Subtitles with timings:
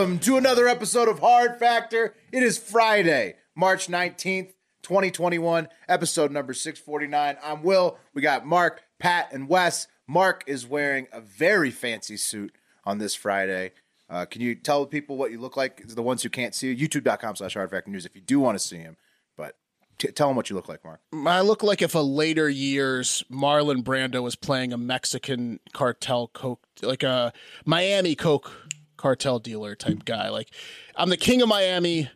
[0.00, 2.14] Welcome to another episode of Hard Factor.
[2.32, 7.36] It is Friday, March 19th, 2021, episode number 649.
[7.44, 7.98] I'm Will.
[8.14, 9.88] We got Mark, Pat, and Wes.
[10.06, 13.72] Mark is wearing a very fancy suit on this Friday.
[14.08, 15.86] Uh, can you tell people what you look like?
[15.86, 18.58] The ones who can't see you, youtube.com slash hard factor news if you do want
[18.58, 18.96] to see him.
[19.36, 19.56] But
[19.98, 21.00] t- tell them what you look like, Mark.
[21.12, 26.62] I look like if a later years Marlon Brando was playing a Mexican cartel coke,
[26.80, 27.34] like a
[27.66, 28.50] Miami coke
[29.00, 30.28] cartel dealer type guy.
[30.28, 30.50] Like
[30.94, 32.10] I'm the king of Miami,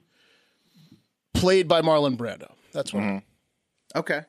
[1.32, 2.52] played by Marlon Brando.
[2.72, 3.02] That's what.
[3.02, 3.22] I'm-
[3.96, 4.22] Okay.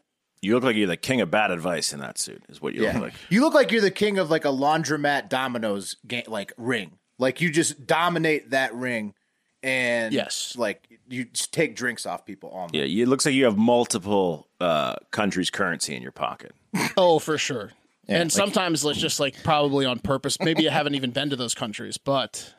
[0.44, 2.44] You look like you're the king of bad advice in that suit.
[2.50, 2.94] Is what you Yeah.
[2.94, 3.14] look like.
[3.30, 7.00] You look like you're the king of like a laundromat dominoes game, like ring.
[7.18, 9.16] Like you just dominate that ring,
[9.64, 10.54] and Yes.
[10.56, 12.76] like you just take drinks off people all night.
[12.88, 16.54] Yeah, it looks like you have multiple uh, countries' currency in your pocket.
[16.98, 17.72] Oh, for sure.
[18.08, 20.40] And sometimes it's just like probably on purpose.
[20.40, 22.54] Maybe you haven't even been to those countries, but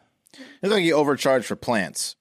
[0.62, 2.16] Looks like you overcharged for plants.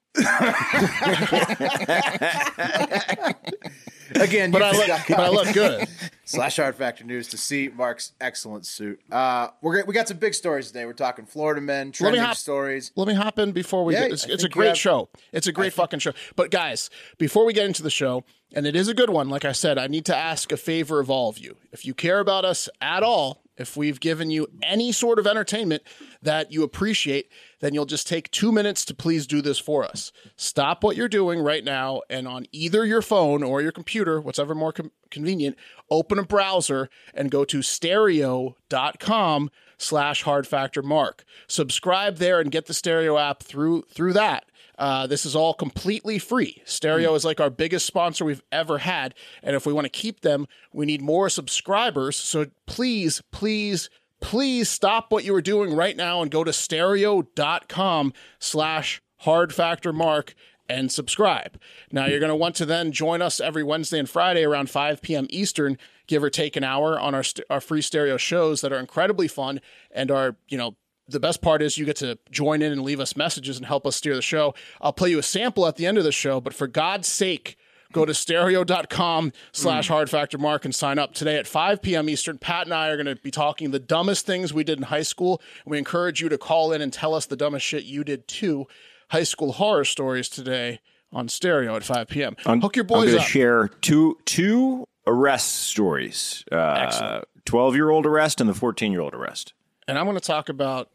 [4.15, 5.87] Again, but you I look, but I look good.
[6.25, 8.99] slash Hard Factor News to see Mark's excellent suit.
[9.11, 10.85] Uh, we're we got some big stories today.
[10.85, 12.91] We're talking Florida men, trending hop- stories.
[12.95, 14.11] Let me hop in before we Yeah, get.
[14.13, 15.09] It's, it's a great have- show.
[15.31, 16.13] It's a great fucking show.
[16.35, 19.43] But guys, before we get into the show, and it is a good one, like
[19.43, 21.57] I said, I need to ask a favor of all of you.
[21.71, 25.83] If you care about us at all, if we've given you any sort of entertainment
[26.21, 30.11] that you appreciate, then you'll just take two minutes to please do this for us.
[30.35, 34.53] Stop what you're doing right now, and on either your phone or your computer, whatever
[34.53, 35.57] more com- convenient,
[35.89, 41.23] open a browser and go to stereo.com slash hard factor mark.
[41.47, 44.45] Subscribe there and get the stereo app through through that.
[44.77, 46.61] Uh, this is all completely free.
[46.65, 49.13] Stereo is like our biggest sponsor we've ever had.
[49.41, 52.15] And if we want to keep them, we need more subscribers.
[52.15, 53.89] So please, please,
[54.21, 59.93] please stop what you are doing right now and go to stereo.com slash hard factor
[59.93, 60.35] mark
[60.67, 61.59] and subscribe.
[61.91, 65.01] Now you're going to want to then join us every Wednesday and Friday around 5
[65.01, 65.27] p.m.
[65.29, 68.79] Eastern, give or take an hour on our st- our free stereo shows that are
[68.79, 69.61] incredibly fun
[69.91, 70.75] and are, you know,
[71.07, 73.85] the best part is you get to join in and leave us messages and help
[73.85, 74.53] us steer the show.
[74.81, 77.57] I'll play you a sample at the end of the show, but for God's sake,
[77.91, 82.09] go to stereo.com slash hard factor mark and sign up today at 5 p.m.
[82.09, 82.37] Eastern.
[82.37, 85.03] Pat and I are going to be talking the dumbest things we did in high
[85.03, 85.41] school.
[85.65, 88.65] We encourage you to call in and tell us the dumbest shit you did too.
[89.11, 90.79] High school horror stories today
[91.13, 92.35] on stereo at 5 p.m.
[92.45, 93.25] Hook your boys I'm up.
[93.25, 96.43] to share two two arrest stories.
[96.51, 99.53] Uh, Twelve year old arrest and the fourteen year old arrest.
[99.87, 100.89] And I'm going to talk about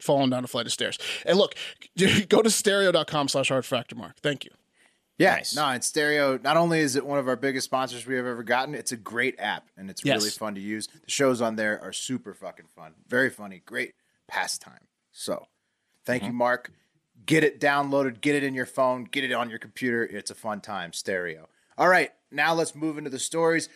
[0.00, 0.98] falling down a flight of stairs.
[1.24, 1.54] And look,
[2.28, 4.16] go to stereo.com slash hard factor mark.
[4.20, 4.50] Thank you.
[5.18, 6.38] Yeah, no, and Stereo.
[6.42, 8.96] Not only is it one of our biggest sponsors we have ever gotten, it's a
[8.96, 10.18] great app and it's Yes.
[10.18, 10.88] really fun to use.
[10.88, 13.94] The shows on there are super fucking fun, very funny, great
[14.26, 14.88] pastime.
[15.12, 15.46] So,
[16.04, 16.32] thank mm-hmm.
[16.32, 16.72] you, Mark.
[17.24, 20.02] Get it downloaded, get it in your phone, get it on your computer.
[20.02, 20.92] It's a fun time.
[20.92, 21.48] Stereo.
[21.78, 23.68] All right, now let's move into the stories.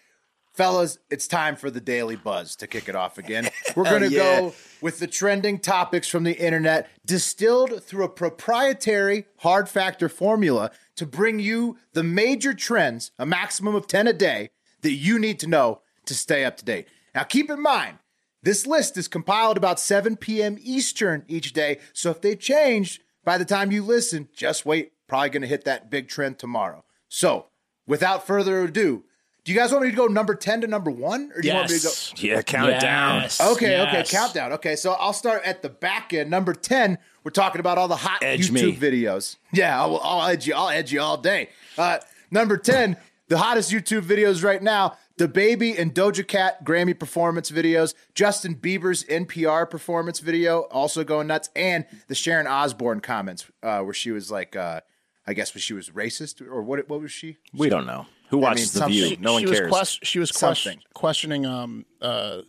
[0.57, 3.51] Fellas, it's time for the Daily Buzz to kick it off again.
[3.77, 4.41] We're going to yeah.
[4.41, 10.71] go with the trending topics from the internet, distilled through a proprietary hard factor formula
[10.97, 14.49] to bring you the major trends, a maximum of 10 a day,
[14.81, 16.89] that you need to know to stay up to date.
[17.15, 17.99] Now, keep in mind,
[18.43, 20.57] this list is compiled about 7 p.m.
[20.63, 24.93] Eastern each day, so if they change by the time you listen, just wait.
[25.07, 26.83] Probably going to hit that big trend tomorrow.
[27.09, 27.47] So,
[27.87, 29.05] without further ado,
[29.47, 31.31] do you guys want me to go number 10 to number one?
[31.33, 31.93] Or do you want me to go?
[32.17, 33.23] Yeah, count it down.
[33.23, 33.41] Yes.
[33.41, 33.89] Okay, Yes.
[34.09, 34.53] okay, countdown.
[34.55, 36.29] Okay, so I'll start at the back end.
[36.31, 38.77] Number 10, we're talking about all the hot Edge YouTube me.
[38.77, 39.37] videos.
[39.53, 40.55] Yeah, I'll, I'll edge you.
[40.55, 41.51] I'll edge you all day.
[41.79, 41.99] Uh,
[42.29, 42.97] number 10,
[43.29, 49.05] the hottest YouTube videos right now, DaBaby and Doja Cat Grammy performance videos, Justin Bieber's
[49.05, 54.29] NPR performance video, also going nuts, and the Sharon Osbourne comments uh, where she was
[54.29, 54.81] like, uh,
[55.25, 56.89] I guess was she was racist or what?
[56.89, 57.37] What was she?
[57.55, 59.17] We don't know who watches the something- View.
[59.21, 59.71] No one she cares.
[59.71, 60.81] Was ques- she was ques- Something.
[60.95, 62.43] questioning um uh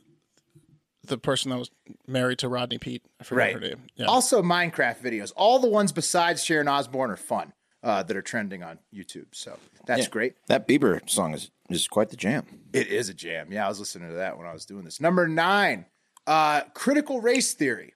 [1.03, 1.71] the person that was
[2.05, 3.01] married to Rodney Peete.
[3.19, 3.53] I forget Right.
[3.53, 3.83] her name.
[3.95, 4.07] Yeah.
[4.07, 5.31] Also, Minecraft videos.
[5.37, 7.53] All the ones besides Sharon Osbourne are fun.
[7.83, 9.27] uh, that are trending on YouTube.
[9.33, 10.09] So that's Yeah.
[10.09, 10.33] great.
[10.47, 12.45] That Bieber song is, is quite the jam.
[12.73, 13.49] It is a jam.
[13.53, 14.99] Yeah, I was listening to that when I was doing this.
[14.99, 15.85] Number nine,
[16.25, 17.93] uh, critical race theory.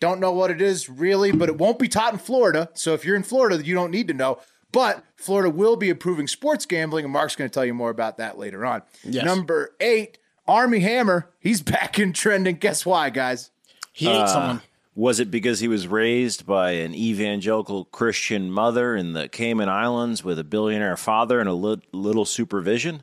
[0.00, 2.70] Don't know what it is really, but it won't be taught in Florida.
[2.74, 4.38] So if you're in Florida, you don't need to know.
[4.72, 8.18] But Florida will be approving sports gambling, and Mark's going to tell you more about
[8.18, 8.82] that later on.
[9.04, 9.24] Yes.
[9.24, 11.30] Number eight, Armie Hammer.
[11.38, 12.56] He's back in trending.
[12.56, 13.50] Guess why, guys?
[13.92, 14.62] He ate someone.
[14.94, 20.24] Was it because he was raised by an evangelical Christian mother in the Cayman Islands
[20.24, 23.02] with a billionaire father and a li- little supervision?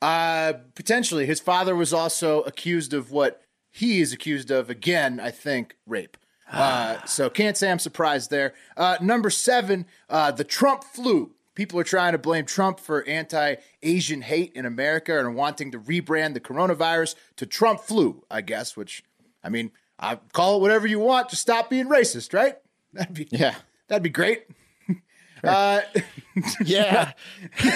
[0.00, 1.26] Uh, potentially.
[1.26, 6.16] His father was also accused of what he is accused of again, I think, rape.
[6.52, 8.52] Uh, so can't say I'm surprised there.
[8.76, 11.32] Uh, number seven, uh, the Trump flu.
[11.54, 15.78] People are trying to blame Trump for anti Asian hate in America and wanting to
[15.78, 19.02] rebrand the coronavirus to Trump flu, I guess, which,
[19.44, 22.56] I mean, I call it whatever you want to stop being racist, right?
[22.92, 23.54] That'd be, Yeah.
[23.88, 24.44] that'd be great.
[25.44, 25.80] Uh,
[26.64, 27.12] Yeah.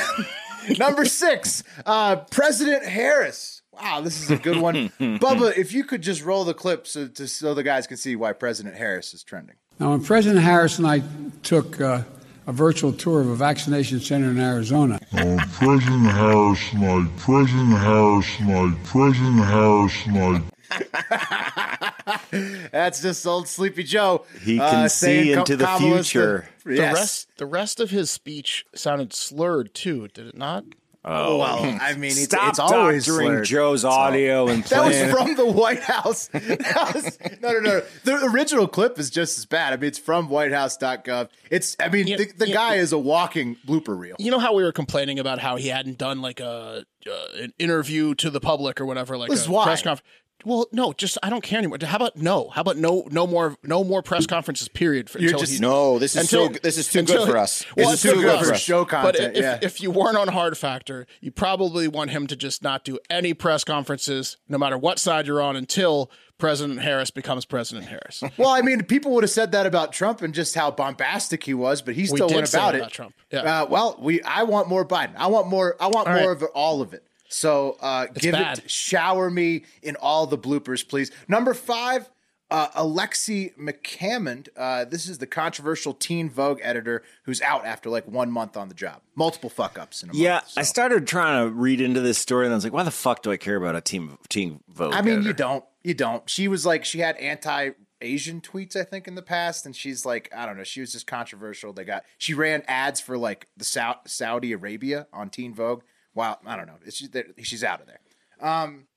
[0.79, 3.56] Number six, uh, President Harris.
[3.81, 4.75] Wow, this is a good one.
[5.01, 8.17] Bubba, if you could just roll the clip so, to, so the guys can see
[8.17, 9.57] why President Harris is trending.
[9.79, 11.03] Now, when President Harris and I
[11.43, 12.03] took uh,
[12.47, 17.79] a virtual tour of a vaccination center in Arizona, Um, President Harris and I, President
[17.79, 20.19] Harris and I, President Harris and
[20.71, 22.69] I.
[22.73, 24.25] That's just old Sleepy Joe.
[24.43, 26.49] He uh, can saying see Ka- into the Kamala's future.
[26.65, 26.95] The, The yes.
[26.95, 30.65] rest the rest of his speech sounded slurred too, did it not?
[31.09, 33.45] Oh, well, I mean, it's, Stop it's always doctoring slurred.
[33.45, 35.15] Joe's audio and That was playing.
[35.15, 36.29] from the White House.
[36.33, 37.83] That was, no, no, no.
[38.05, 39.73] The original clip is just as bad.
[39.73, 41.29] I mean, it's from whitehouse.gov.
[41.51, 42.55] It's, I mean, Yeah, the, the yeah.
[42.55, 44.17] guy is a walking blooper reel.
[44.19, 47.53] You know how we were complaining about how he hadn't done like a uh, an
[47.61, 49.63] interview to the public or whatever, like This is a why.
[49.65, 50.03] press conference.
[50.45, 51.79] Well, no, just I don't care anymore.
[51.83, 52.51] How about no?
[52.51, 54.69] How about no, no more, no more press conferences?
[54.69, 55.11] Period.
[55.11, 56.59] For, until just- he- No, this is until- so.
[56.63, 57.65] This is too until good for us.
[57.77, 58.61] Well, this is too good for us.
[58.61, 59.37] show But content.
[59.37, 59.59] if, yeah.
[59.63, 63.35] if you weren't on Hard Factor, you probably want him to just not do any
[63.35, 68.23] press conferences, no matter what side you're on, until President Harris becomes President Harris.
[68.37, 71.55] Well, I mean, people would have said that about Trump and just how bombastic he
[71.55, 72.79] was, but he still did went about it.
[72.79, 73.15] about Trump.
[73.33, 73.63] Yeah.
[73.63, 75.15] Uh, well, we I want more Biden.
[75.17, 75.77] I want more.
[75.81, 76.43] I want All more right.
[76.43, 77.03] of all of it.
[77.29, 78.59] So uh, give bad.
[78.59, 78.71] it.
[78.71, 81.11] Shower me in all the bloopers, please.
[81.29, 82.09] Number five.
[82.49, 84.47] Uh, Alexi McCammond.
[84.57, 88.69] Uh, this is the controversial Teen Vogue editor who's out after like one month on
[88.69, 89.01] the job.
[89.17, 90.51] Multiple fuck ups in a yeah, month.
[90.51, 90.61] so.
[90.61, 93.23] I started trying to read into this story, and I was like, "Why the fuck
[93.23, 95.29] do I care about a Teen, team vote?" I mean, editor?
[95.29, 95.65] you don't.
[95.83, 96.31] You don't.
[96.31, 97.71] She was like, she had anti
[98.01, 100.63] Asian tweets, I think, in the past, and she's like, I don't know.
[100.65, 101.73] She was just controversial.
[101.73, 105.83] They got she ran ads for like the Sau- Saudi Arabia on Teen Vogue.
[106.17, 106.79] Wow, I don't know.
[106.85, 108.01] It's just, that- she's out of there.
[108.41, 108.89] Um,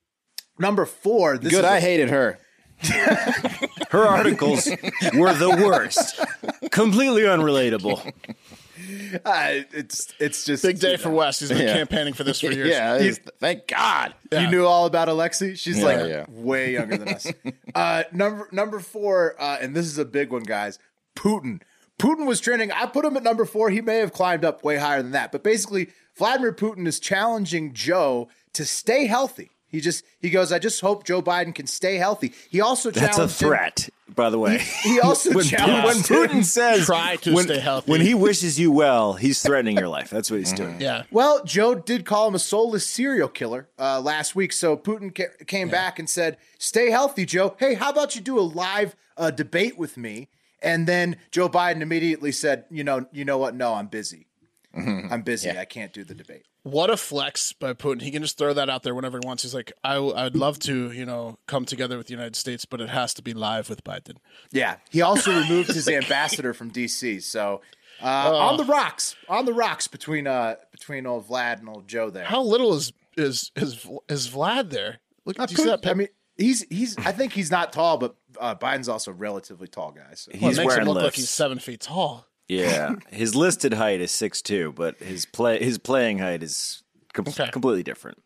[0.58, 1.38] number four.
[1.38, 1.60] This Good.
[1.60, 2.40] is a- I hated her.
[3.92, 4.66] Her articles
[5.14, 6.18] were the worst,
[6.72, 8.14] completely unrelatable.
[9.26, 11.40] uh, it's it's just Big day for Wes.
[11.40, 11.74] He's been Yeah.
[11.74, 12.70] campaining for this for years.
[12.70, 12.96] Yeah.
[12.96, 14.14] it is- thank God.
[14.32, 15.58] You knew all about Alexi.
[15.58, 16.26] She's Yeah, like yeah.
[16.30, 17.28] way younger than us.
[17.76, 20.80] uh, number number four, uh, and this is a big one, guys.
[21.18, 21.62] Putin.
[22.00, 22.72] Putin was trending.
[22.72, 23.70] I put him at number four.
[23.70, 27.74] He may have climbed up way higher than that, but basically, Vladimir Putin is challenging
[27.74, 29.52] Joe to stay healthy.
[29.68, 30.52] He just he goes.
[30.52, 32.34] I just hope Joe Biden can stay healthy.
[32.50, 34.58] He also That's a challenged him- threat, by the way.
[34.82, 37.92] He also when, challenged when Putin says Try to when, stay healthy.
[37.92, 40.10] when he wishes you well, he's threatening your life.
[40.10, 40.82] That's what he's doing.
[40.82, 41.04] Yeah.
[41.12, 44.54] Well, Joe did call him a soulless serial killer uh, last week.
[44.54, 47.56] So Putin ca- came back and said, "Stay healthy, Joe.
[47.60, 50.30] Hey, how about you do a live uh, debate with me?"
[50.62, 53.56] And then Joe Biden immediately said, "You know, you know what?
[53.56, 54.28] No, I'm busy.
[54.76, 55.50] I'm busy.
[55.50, 58.02] I can't do the debate." What a flex by Putin.
[58.02, 59.44] He can just throw that out there whenever he wants.
[59.44, 62.82] He's like, I, I'd love to, you know, come together with the United States, but
[62.82, 64.18] it has to be live with Biden.
[64.52, 64.76] Yeah.
[64.90, 67.22] He also removed his ambassador from D.C.
[67.22, 67.62] So
[68.02, 72.10] uh, on the rocks, on the rocks between uh between old Vlad and old Joe
[72.10, 72.26] there.
[72.26, 75.00] How little is is is is Vlad there?
[75.26, 75.86] Look, do you see that?
[75.88, 76.98] I mean, he's he's.
[77.00, 80.14] I think he's not tall, but uh, Biden's also a relatively tall guy.
[80.16, 82.26] So well, it He's makes him wearing look like he's seven feet tall.
[82.48, 87.28] Yeah, his listed height is six two, but his play his playing height is com-
[87.28, 87.50] Okay.
[87.52, 88.18] completely different.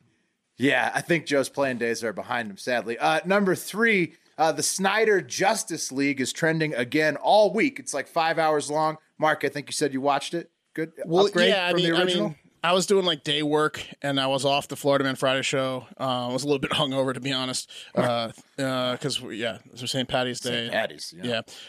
[0.57, 2.97] Yeah, I think Joe's playing days are behind him, sadly.
[2.97, 7.79] Uh, number three, uh, the Snyder Justice League is trending again all week.
[7.79, 8.97] It's like five hours long.
[9.17, 10.51] Mark, I think you said you watched it.
[10.75, 12.27] Good Well, upgrade yeah, I from mean, the I original.
[12.29, 15.41] mean, I was doing like day work, and I was off the Florida Man Friday
[15.41, 15.85] show.
[15.99, 19.81] Uh, I was a little bit hungover, to be honest, because uh, we yeah, it
[19.81, 20.07] was St.
[20.07, 20.67] Patty's Day.
[20.67, 20.71] St.
[20.71, 21.13] Patty's,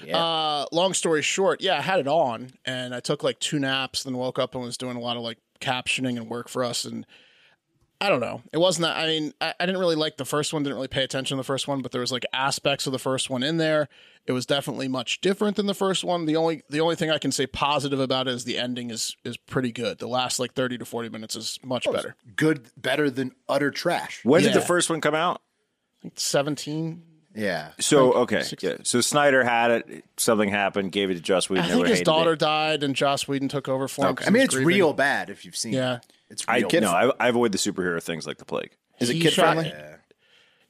[0.05, 0.17] Yeah.
[0.17, 4.05] Uh, long story short, yeah, I had it on, and I took like two naps,
[4.05, 6.85] then woke up and was doing a lot of like captioning and work for us,
[6.85, 7.05] and
[8.05, 8.43] I don't know.
[8.53, 8.97] It wasn't that.
[8.97, 10.63] I mean, I, I didn't really like the first one.
[10.63, 12.99] Didn't really pay attention to the first one, but there was like aspects of the
[12.99, 13.89] first one in there.
[14.27, 16.27] It was definitely much different than the first one.
[16.27, 19.17] The only the only thing I can say positive about it is the ending is
[19.25, 19.99] is pretty good.
[19.99, 22.15] The last like thirty to forty minutes is much oh, better.
[22.37, 24.21] Good, better than utter trash.
[24.25, 25.41] When did the first one come out?
[26.17, 27.03] Seventeen.
[27.35, 27.73] Yeah.
[27.81, 28.77] So okay, six- yeah.
[28.85, 30.05] So Snyder had it.
[30.17, 30.93] Something happened.
[30.93, 31.65] Gave it to Joss Whedon.
[31.65, 32.39] I think his daughter it.
[32.39, 34.15] died, and Joss Whedon took over for him.
[34.17, 34.69] 'cause I mean, it's grieving.
[34.69, 35.97] real bad if you've seen Yeah.
[35.97, 36.07] it.
[36.31, 36.81] It's I real.
[36.81, 38.71] no, I, I avoid the superhero things like the plague.
[38.99, 39.73] Is it He kid shot- friendly?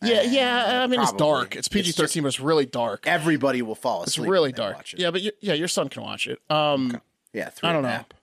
[0.03, 0.83] Yeah, yeah.
[0.83, 1.57] I mean, it's dark.
[1.57, 3.07] It's PG thirteen, but it's really dark.
[3.07, 4.25] Everybody will fall asleep.
[4.27, 4.77] It's really when they dark.
[4.77, 5.01] watch it.
[5.01, 6.41] Yeah, but you, yeah, your son can watch it.
[6.51, 7.01] Um,
[7.33, 7.49] Yeah.
[7.49, 7.89] through I a don't know.
[7.89, 8.15] nap.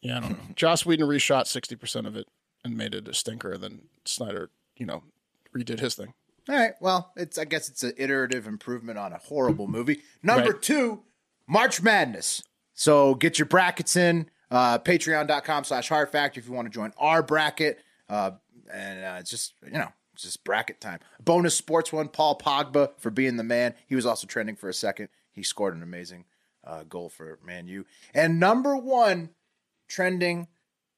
[0.00, 0.54] Yeah, I don't know.
[0.56, 2.26] Joss Whedon reshot sixty percent of it
[2.64, 3.56] and made it a stinker.
[3.56, 5.04] Then Snyder, you know,
[5.56, 6.14] redid his thing.
[6.48, 6.72] All right.
[6.80, 10.00] Well, it's I guess it's an iterative improvement on a horrible movie.
[10.24, 10.62] Number Right.
[10.62, 11.02] two,
[11.46, 12.42] March Madness.
[12.74, 14.28] So get your brackets in.
[14.50, 17.80] Uh, Patreon.com slash Hard Factor if you want to join our bracket.
[18.08, 18.32] Uh,
[18.72, 21.00] and uh, it's just you know it's just bracket time.
[21.22, 22.08] Bonus sports one.
[22.08, 23.74] Paul Pogba for being the man.
[23.86, 25.08] He was also trending for a second.
[25.30, 26.24] He scored an amazing
[26.64, 27.86] uh, goal for Man U.
[28.14, 29.30] And number one
[29.88, 30.48] trending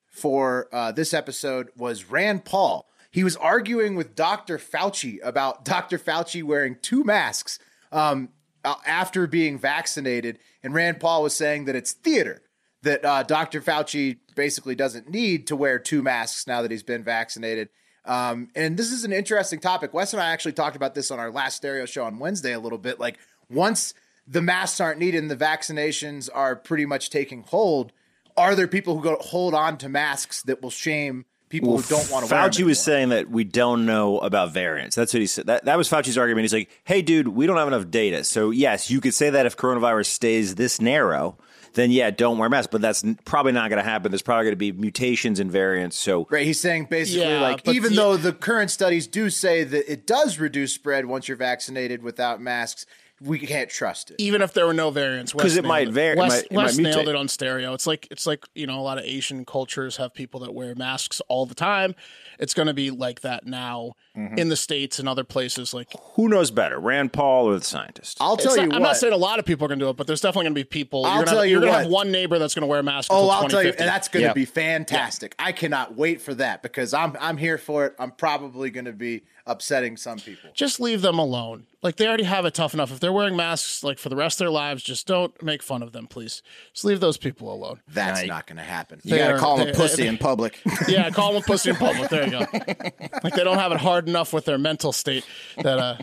[0.07, 2.88] for uh, this episode was Rand Paul.
[3.11, 4.59] He was arguing with Dr.
[4.59, 5.99] Fauci about Dr.
[5.99, 7.59] Fauci wearing two masks
[7.92, 8.30] um,
[8.64, 10.38] after being vaccinated.
[10.62, 12.42] And Rand Paul was saying that it's theater,
[12.83, 13.61] that uh, Dr.
[13.61, 17.69] Fauci basically doesn't need to wear two masks now that he's been vaccinated.
[18.05, 19.93] Um, and this is an interesting topic.
[19.93, 22.59] Wes and I actually talked about this on our last stereo show on Wednesday a
[22.59, 22.99] little bit.
[22.99, 23.19] Like,
[23.51, 23.95] once
[24.27, 27.93] the masks aren't needed and the vaccinations are pretty much taking hold,
[28.37, 32.11] are there people who go hold on to masks that will shame people who don't
[32.11, 32.51] want to wear them?
[32.51, 34.97] Fauci was saying that we don't know about variants.
[34.97, 35.47] That's what he said.
[35.47, 36.45] That, that was Fauci's argument.
[36.45, 38.25] He's like, hey, dude, we don't have enough data.
[38.25, 41.37] So, yes, you could say that if coronavirus stays this narrow,
[41.75, 42.69] then yeah, don't wear masks.
[42.71, 44.11] But that's probably not going to happen.
[44.11, 45.97] There's probably going to be mutations and variants.
[45.97, 49.65] So, Right, he's saying basically Yeah, like even the- though the current studies do say
[49.65, 52.87] that it does reduce spread once you're vaccinated without masks,
[53.23, 54.17] we can't trust it.
[54.19, 56.83] Even if there were no variants, Because it might vary- it might- it Wes might
[56.83, 57.75] nailed it on stereo.
[57.75, 60.75] It's like it's like you know a lot of Asian cultures have people that wear
[60.75, 61.95] masks all the time.
[62.39, 64.39] It's going to be like that now Mm-hmm.
[64.39, 65.73] in the states and other places.
[65.73, 68.17] Like who knows better, Rand Paul or the scientist?
[68.21, 69.85] I'll It's tell not- you I'm not saying a lot of people are going to
[69.85, 71.05] do it, but there's definitely going to be people.
[71.07, 72.81] I'll you're gonna tell have, you you're gonna have one neighbor that's going to wear
[72.81, 73.09] a mask.
[73.12, 74.33] Oh, until I'll tell you, and that's going to Yeah.
[74.33, 75.35] be fantastic.
[75.39, 77.95] I cannot wait for that because I'm I'm here for it.
[78.00, 80.51] I'm probably going to be upsetting some people.
[80.55, 81.67] just leave them alone.
[81.83, 82.93] Like they already have it tough enough.
[82.93, 85.83] If they're wearing masks like for the rest of their lives, just don't make fun
[85.83, 86.43] of them, please.
[86.73, 87.81] Just leave those people alone.
[87.89, 89.01] That's not going to happen.
[89.05, 90.61] You got to They're- call them a they're- pussy in public.
[90.89, 92.11] Yeah, call them a pussy in public.
[92.11, 92.41] There you go.
[93.23, 95.25] Like they don't have it hard enough with their mental state
[95.59, 95.97] that uh,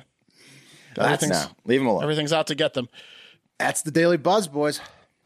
[0.96, 1.52] That's everything's no.
[1.66, 2.04] Leave him alone.
[2.04, 2.90] everything's out to get them.
[3.60, 4.80] That's the Daily Buzz, boys.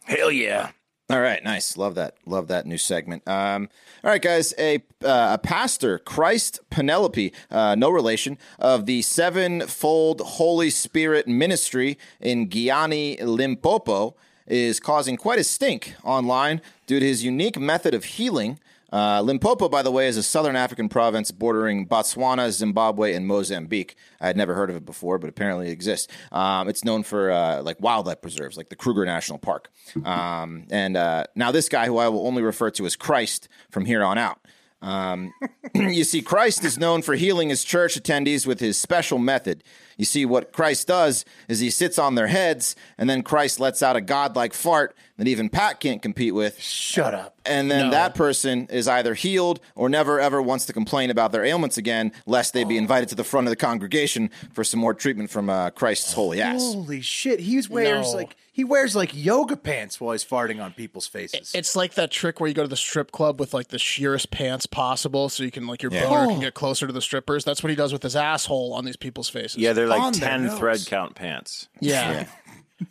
[0.03, 0.71] Hell yeah.
[1.11, 1.75] All right, nice.
[1.75, 2.15] Love that.
[2.25, 3.27] Love that new segment.
[3.27, 3.67] Um,
[4.01, 4.53] all right, guys.
[4.57, 11.97] A uh, a pastor, Christ Penelope, uh, no relation, of the Sevenfold Holy Spirit Ministry
[12.21, 14.15] in Giyani, Limpopo,
[14.47, 18.57] is causing quite a stink online due to his unique method of healing.
[18.91, 23.95] Uh, Limpopo, by the way, is a southern African province bordering Botswana, Zimbabwe, and Mozambique.
[24.19, 26.07] I had never heard of it before, but apparently it exists.
[26.31, 29.71] Um, it's known for uh, like wildlife preserves, like the Kruger National Park.
[30.05, 33.85] Um, and uh, now this guy, who I will only refer to as Christ from
[33.85, 34.39] here on out.
[34.81, 35.33] Um,
[35.75, 39.63] you see, Christ is known for healing his church attendees with his special method.
[39.97, 43.83] You see, what Christ does is he sits on their heads, and then Christ lets
[43.83, 46.59] out a godlike fart that even Pat can't compete with.
[46.59, 47.37] Shut up.
[47.45, 51.43] And then that person is either healed or never ever wants to complain about their
[51.45, 54.95] ailments again, lest they be invited to the front of the congregation for some more
[54.95, 56.73] treatment from uh, Christ's holy ass.
[56.73, 57.39] Holy shit!
[57.41, 58.17] He wears No.
[58.17, 61.51] like he wears like yoga pants while he's farting on people's faces.
[61.55, 64.29] It's like that trick where you go to the strip club with like the sheerest
[64.29, 66.03] pants possible, so you can like your Yeah.
[66.07, 66.27] boner Oh.
[66.29, 67.43] can get closer to the strippers.
[67.43, 69.57] That's what he does with his asshole on these people's faces.
[69.57, 71.69] Yeah, they're like their 10 thread count pants.
[71.79, 72.25] yeah.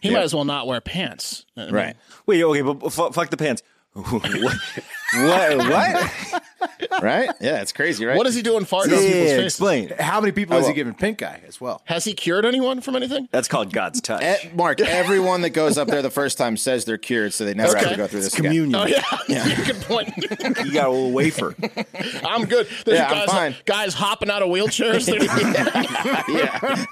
[0.00, 1.46] He might as well not wear pants.
[1.56, 1.96] I mean, Right.
[2.26, 3.62] Wait, okay, but f- fuck the pants.
[3.92, 4.22] what?
[5.14, 5.56] what?
[5.58, 6.42] what?
[7.02, 7.30] Right?
[7.40, 8.16] Yeah, it's crazy, right?
[8.16, 9.44] What is he doing farting on people's Yeah, faces?
[9.44, 9.92] explain.
[9.98, 11.80] How many people has well- he given pink eye as well?
[11.86, 13.28] Has he cured anyone from anything?
[13.32, 14.22] That's called God's touch.
[14.22, 17.54] Eh, Mark, everyone that goes up there the first time says they're cured, so they
[17.54, 18.50] never have to go through this again.
[18.50, 18.74] Communion.
[18.74, 19.64] Oh yeah, yeah.
[19.64, 20.12] good point.
[20.16, 21.54] You got a little wafer.
[22.24, 22.68] I'm good.
[22.84, 23.54] There's Yeah, I'm guys, fine.
[23.64, 25.08] guys hopping out of wheelchairs.
[26.28, 26.84] Yeah.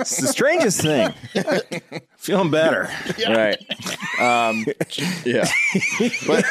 [0.00, 1.12] It's the strangest thing.
[2.16, 2.88] Feeling better.
[3.28, 3.56] Right.
[4.20, 4.64] Um,
[5.24, 5.46] yeah.
[6.26, 6.44] But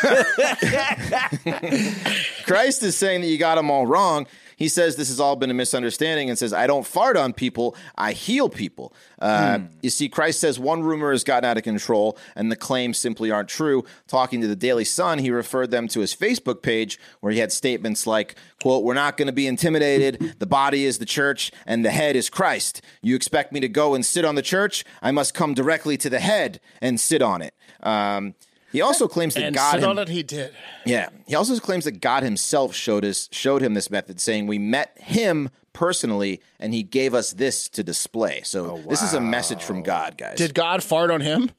[2.45, 4.27] Christ is saying that you got them all wrong.
[4.57, 7.75] He says this has all been a misunderstanding and says, I don't fart on people,
[7.97, 8.93] I heal people.
[9.19, 12.97] Uh, You see, Christ says one rumor has gotten out of control and the claims
[12.97, 13.83] simply aren't true.
[14.07, 17.51] Talking to the Daily Sun, he referred them to his Facebook page where he had
[17.51, 20.35] statements like, quote, We're not going to be intimidated.
[20.39, 22.81] The body is the church and the head is Christ.
[23.01, 24.85] You expect me to go and sit on the church?
[25.01, 27.53] I must come directly to the head and sit on it.
[27.83, 28.35] Um,
[28.75, 30.53] he also claims that and God sit him- on it, he did.
[30.85, 31.09] yeah.
[31.27, 34.97] He also claims that God himself showed us showed him this method, saying we met
[34.99, 38.41] him personally and he gave us this to display.
[38.43, 40.37] So this is a message from God, guys.
[40.37, 41.51] Did God fart on him?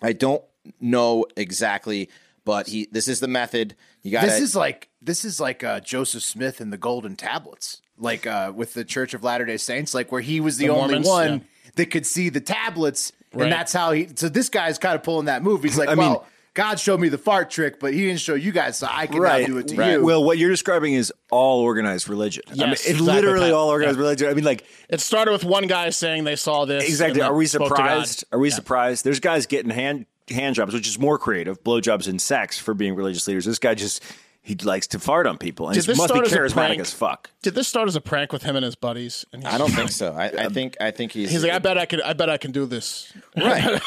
[0.00, 0.42] I don't
[0.80, 2.08] know exactly,
[2.44, 3.74] but he this is the method.
[4.02, 7.82] You got This is like this is like uh, Joseph Smith and the Golden Tablets,
[7.98, 10.72] like uh, with the Church of Latter Day Saints, like where he was the, The
[10.72, 11.70] only Mormons, one yeah.
[11.76, 13.44] that could see the tablets, Right.
[13.44, 14.08] and that's how he.
[14.14, 15.62] So this guy's kind of pulling that move.
[15.62, 18.34] He's like, I mean- well, God showed me the fart trick, but He didn't show
[18.34, 20.04] you guys, so I can now do it to you.
[20.04, 22.42] Well, what you're describing is all organized religion.
[22.50, 23.54] I mean, it's exactly, literally Pat.
[23.54, 24.02] all organized Yeah.
[24.02, 24.28] religion.
[24.28, 26.84] I mean, like It started with one guy saying they saw this.
[26.84, 27.22] exactly.
[27.22, 27.76] Are we spoke to God.
[27.76, 28.24] surprised?
[28.32, 29.04] Are we surprised?
[29.04, 32.94] There's guys getting hand hand jobs, which is more creative, blowjobs and sex for being
[32.94, 33.44] religious leaders.
[33.44, 34.02] This guy just
[34.44, 36.80] he likes to fart on people, and Did he this must be start as charismatic
[36.80, 37.30] as fuck.
[37.42, 39.24] Did this start as a prank with him and his buddies?
[39.32, 40.12] And I don't think so.
[40.12, 42.02] I, I think I think he's He's like, I bet I could.
[42.02, 43.12] I bet I can do this.
[43.36, 43.80] right.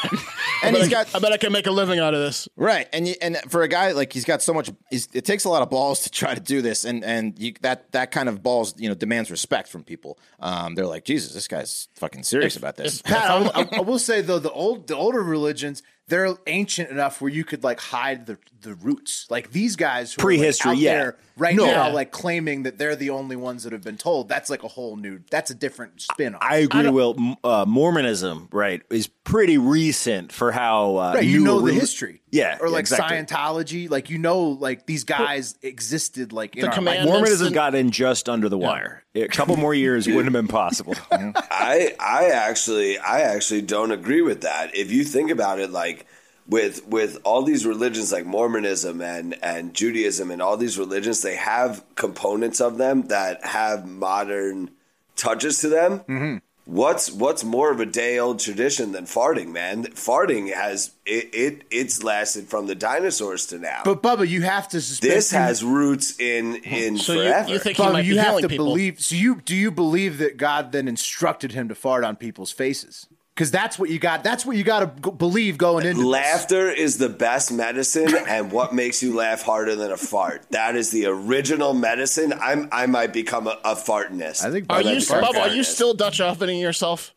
[0.62, 2.48] And bet he's I, got I bet I can make a living out of this.
[2.56, 5.44] Right, and you, and for a guy like he's got so much, he's, it takes
[5.44, 8.28] a lot of balls to try to do this, and and you, that that kind
[8.30, 10.18] of balls, you know, demands respect from people.
[10.40, 13.00] Um, they're like, Jesus, this guy's fucking serious about this.
[13.00, 16.34] if- Pat, I, will- I, I will say though, the old the older religions, they're
[16.46, 19.26] ancient enough where you could like hide the the roots.
[19.30, 20.98] Like these guys, who are, like, Prehistory, out yeah.
[20.98, 21.66] there right No.
[21.66, 24.28] now, like claiming that they're the only ones that have been told.
[24.28, 25.20] That's like a whole new.
[25.30, 26.34] That's a different spin.
[26.34, 26.40] on.
[26.42, 26.88] I agree.
[26.88, 31.80] Will uh, Mormonism, right, is pretty recent for how uh, Right, you know the reli-
[31.80, 33.16] history, Yeah, or like exactly.
[33.18, 37.54] Scientology, like you know, like these guys existed, like in The our command- Mormonism and-
[37.54, 39.04] got in just under the wire.
[39.16, 40.94] A couple more years wouldn't have been possible.
[41.10, 44.74] I I actually I actually don't agree with that.
[44.74, 46.06] If you think about it, like
[46.46, 51.36] with with all these religions like Mormonism and and Judaism and all these religions, they
[51.36, 54.70] have components of them that have modern
[55.16, 56.00] touches to them.
[56.00, 56.36] Mm-hmm.
[56.66, 59.84] What's what's more of a day old tradition than farting, man?
[59.84, 63.82] Farting has it, it it's lasted from the dinosaurs to now.
[63.84, 67.48] But Bubba, you have to suspect this you- has roots in in So you, forever.
[67.50, 68.66] you think he Bubba, might you have to people?
[68.66, 69.00] believe.
[69.00, 73.06] So you do you believe that God then instructed him to fart on people's faces?
[73.36, 74.24] Because that's what you got.
[74.24, 76.06] That's what you got to believe going into this.
[76.06, 80.46] Laughter is the best medicine, and what makes you laugh harder than a fart?
[80.52, 82.32] That is the original medicine.
[82.32, 84.42] I'm I might become a, a fartness.
[84.42, 87.12] I think Are you, Fart Bubba, are you still Dutch ovening yourself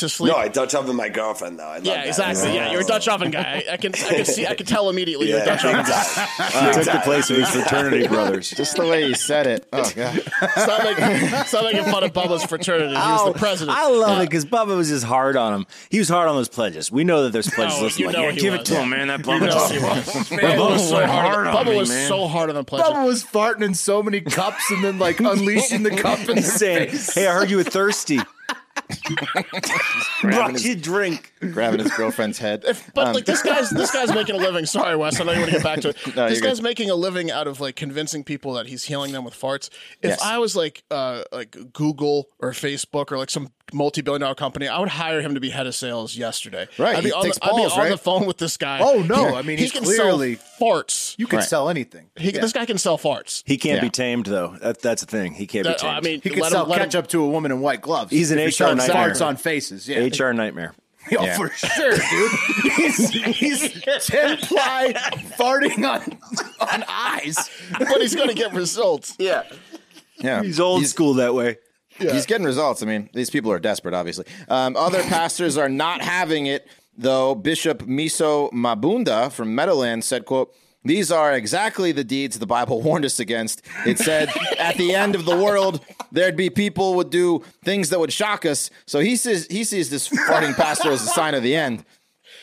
[0.00, 0.32] to sleep?
[0.32, 1.64] No, I Dutch oven my girlfriend though.
[1.64, 2.06] I love yeah, that.
[2.08, 2.54] exactly.
[2.54, 3.64] Yeah, you're a Dutch oven guy.
[3.68, 6.02] I, I can, I can see, I can tell immediately you're a Dutch oven guy.
[6.04, 6.28] time.
[6.68, 8.50] He took the place of his fraternity brothers.
[8.50, 9.68] Just the way you said it.
[9.72, 10.22] Oh god.
[10.56, 12.90] Stop making, stop making fun of Bubba's fraternity.
[12.90, 13.76] He was the oh, president.
[13.78, 15.66] Oh, I love it because Bubba was just hard on him.
[15.90, 16.90] He was hard on those pledges.
[16.90, 17.78] We know that there's pledges.
[17.78, 18.60] No, Listen, you like, know yeah, he give was.
[18.62, 19.08] it to him, man.
[19.08, 19.40] That You Bubba.
[19.40, 20.04] know he was.
[20.28, 21.08] Bubba was so hard.
[21.08, 22.88] hard on Bubba was so hard on the pledges.
[22.88, 26.42] Bubba was farting in so many cups and then like unleashing the cup in their
[26.42, 27.14] saying, face.
[27.14, 28.18] "Hey, I heard you were thirsty.
[30.22, 32.64] Brought you drink." Grabbing his girlfriend's head.
[32.94, 34.66] But like this guy's this guy's making a living.
[34.66, 35.20] Sorry, Wes.
[35.20, 35.96] I know you want to get back to it.
[36.16, 36.64] No, this guy's good.
[36.64, 39.68] making a living out of like convincing people that he's healing them with farts.
[40.02, 40.22] If Yes.
[40.22, 44.78] I was like uh like Google or Facebook or like some multi-billion dollar company, I
[44.78, 46.68] would hire him to be head of sales yesterday.
[46.78, 47.88] Right, I'd be he on, takes the, I'd be balls, on right?
[47.90, 48.80] the phone with this guy.
[48.82, 49.34] Oh, no.
[49.34, 51.14] I mean, he he's can clearly- sell farts.
[51.18, 51.48] You can Right.
[51.48, 52.10] sell anything.
[52.16, 53.42] He, This guy can sell farts.
[53.46, 53.82] He can't Yeah.
[53.82, 54.56] be tamed, though.
[54.60, 55.34] That, that's the thing.
[55.34, 55.96] He can't That- be tamed.
[55.96, 58.10] I mean, He can let sell him, let him- to a woman in white gloves.
[58.10, 59.10] He's an HR selling nightmare.
[59.10, 59.88] farts on faces.
[59.88, 60.74] Yeah, HR nightmare.
[61.18, 61.36] Oh, Yeah.
[61.38, 62.30] for sure, dude.
[62.76, 64.92] he's, he's ten ply
[65.38, 66.18] farting on
[66.60, 67.48] on eyes.
[67.78, 69.14] but he's going to get results.
[69.18, 69.44] Yeah,
[70.18, 70.42] Yeah.
[70.42, 71.56] he's old school that way.
[71.98, 72.82] He's getting results.
[72.82, 74.24] I mean, these people are desperate, obviously.
[74.48, 77.34] Um, other pastors are not having it, though.
[77.34, 83.04] Bishop Miso Mabunda from Meadowlands said, quote, these are exactly the deeds the Bible warned
[83.04, 83.62] us against.
[83.84, 87.98] It said at the end of the world, there'd be people would do things that
[88.00, 88.70] would shock us.
[88.86, 91.84] So he says he sees this farting pastor as a sign of the end.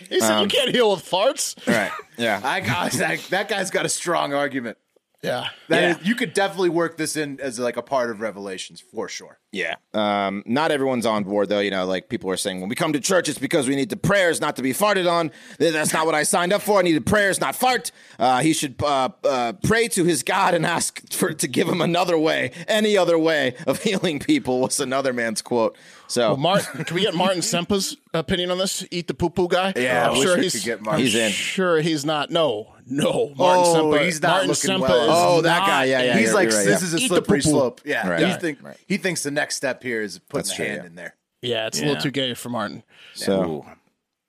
[0.10, 1.56] He said Um, you can't heal with farts.
[1.66, 1.92] Right.
[2.18, 2.42] Yeah.
[2.44, 4.78] I got that, that guy's got a strong argument.
[5.26, 5.48] Yeah.
[5.70, 5.90] That Yeah.
[6.00, 9.40] is- you could definitely work this in as like a part of Revelations for sure.
[9.52, 9.76] Yeah.
[9.94, 11.60] Um, not everyone's on board though.
[11.60, 13.90] You know, like people are saying when we come to church, it's because we need
[13.90, 15.32] the prayers not to be farted on.
[15.60, 16.80] That's not what I signed up for.
[16.80, 17.92] I needed prayers, not fart.
[18.20, 21.80] Uh, he should uh, uh, pray to his God and ask for to give him
[21.82, 22.52] another way.
[22.68, 25.78] Any other way of healing people was another man's quote.
[26.08, 28.86] So Well, Martin, can we get Martin Ssempa's opinion on this?
[28.92, 29.74] Eat the poo poo guy.
[29.76, 31.02] Yeah, I I'm wish sure we he's could get Martin.
[31.04, 31.32] He's in.
[31.32, 32.30] Sure, he's not.
[32.30, 34.06] No, No, Martin Oh, Ssempa.
[34.06, 35.04] he's not Martin looking Ssempa well.
[35.04, 36.88] is Oh, that not- guy, yeah, yeah, He's like, right, this yeah.
[36.88, 37.82] is a Eat slippery slope.
[37.84, 38.28] Yeah, Right.
[38.28, 38.78] he, think, Right.
[38.88, 40.88] he thinks the next step here is putting That's the true, hand yeah.
[40.88, 41.16] in there.
[41.42, 42.84] Yeah, it's a little too gay for Martin.
[43.16, 43.66] So,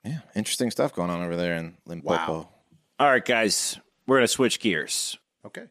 [0.03, 2.33] yeah, interesting stuff going on over there in Limpopo.
[2.33, 2.49] Wow.
[2.99, 5.17] All right, guys, we're going to switch gears.
[5.45, 5.65] Okay.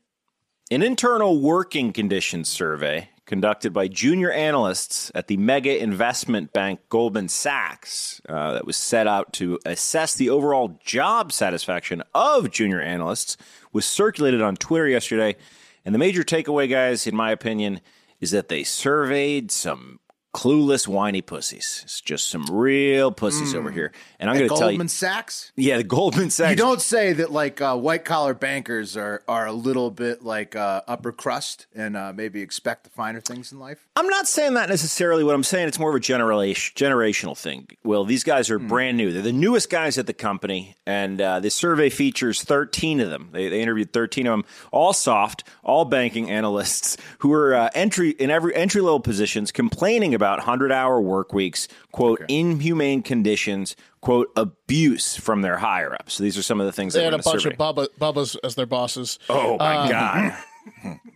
[0.71, 7.29] An internal working conditions survey conducted by junior analysts at the mega investment bank Goldman
[7.29, 13.37] Sachs uh, that was set out to assess the overall job satisfaction of junior analysts
[13.73, 15.37] was circulated on Twitter yesterday.
[15.85, 17.81] And the major takeaway, guys, in my opinion,
[18.21, 19.99] is that they surveyed some
[20.37, 21.81] clueless, whiny pussies.
[21.85, 23.91] It's just some real pussies over here.
[24.21, 24.77] And I'm going to tell you.
[24.77, 25.51] Goldman Sachs.
[25.57, 26.51] Yeah, the Goldman Sachs.
[26.51, 30.55] You don't say that like uh, white collar bankers are are a little bit like
[30.55, 33.87] uh, upper crust and uh, maybe expect the finer things in life.
[33.97, 35.25] I'm not saying that necessarily.
[35.25, 37.69] What I'm saying, it's more of a generation, generational thing.
[37.83, 39.13] Well, these guys are brand new.
[39.13, 43.31] They're the newest guys at the company, and uh, this survey features 13 of them.
[43.33, 48.11] They, they interviewed 13 of them, all soft, all banking analysts who are uh, entry
[48.11, 54.31] in every entry level positions, complaining about 100 hour work weeks, quote inhumane conditions, quote
[54.37, 56.15] abuse from their higher ups.
[56.15, 57.55] So these are some of the things They had a bunch survey.
[57.55, 59.19] of Bubba, Bubbas as their bosses.
[59.29, 61.01] oh my um, god!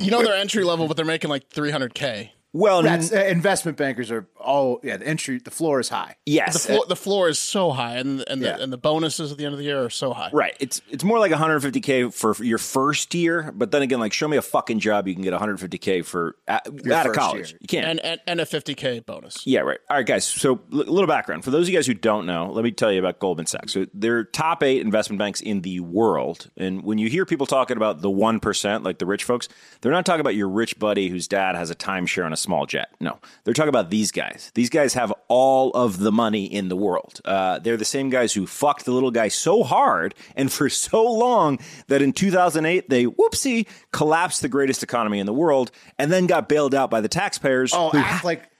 [0.00, 2.30] You know they're entry level, but they're making like 300k.
[2.54, 4.98] Well, That's, uh, investment bankers are all yeah.
[4.98, 6.16] The entry, the floor is high.
[6.26, 8.56] yes, The floor, the floor is so high, and and Yeah.
[8.58, 10.28] the, and the bonuses at the end of the year are so high.
[10.32, 10.54] Right.
[10.60, 14.36] It's it's more like 150k for your first year, but then again, like show me
[14.36, 17.52] a fucking job you can get 150k for at, out of college.
[17.52, 17.58] year.
[17.62, 17.86] You can't.
[17.86, 19.46] And, and and a 50k bonus.
[19.46, 19.78] yeah, right.
[19.88, 20.24] All right, guys.
[20.26, 22.50] So, a little background for those of you guys who don't know.
[22.52, 23.72] Let me tell you about Goldman Sachs.
[23.72, 27.76] So, they're top eight investment banks in the world, and when you hear people talking
[27.78, 29.48] about the one percent, like the rich folks,
[29.80, 32.66] they're not talking about your rich buddy whose dad has a timeshare on a small
[32.66, 32.88] jet.
[33.00, 34.50] No, they're talking about these guys.
[34.54, 37.20] These guys have all of the money in the world.
[37.24, 41.04] Uh, they're the same guys who fucked the little guy so hard and for so
[41.04, 46.26] long that in 2008 they whoopsie collapsed the greatest economy in the world, and then
[46.26, 47.72] got bailed out by the taxpayers.
[47.74, 48.50] Oh, act like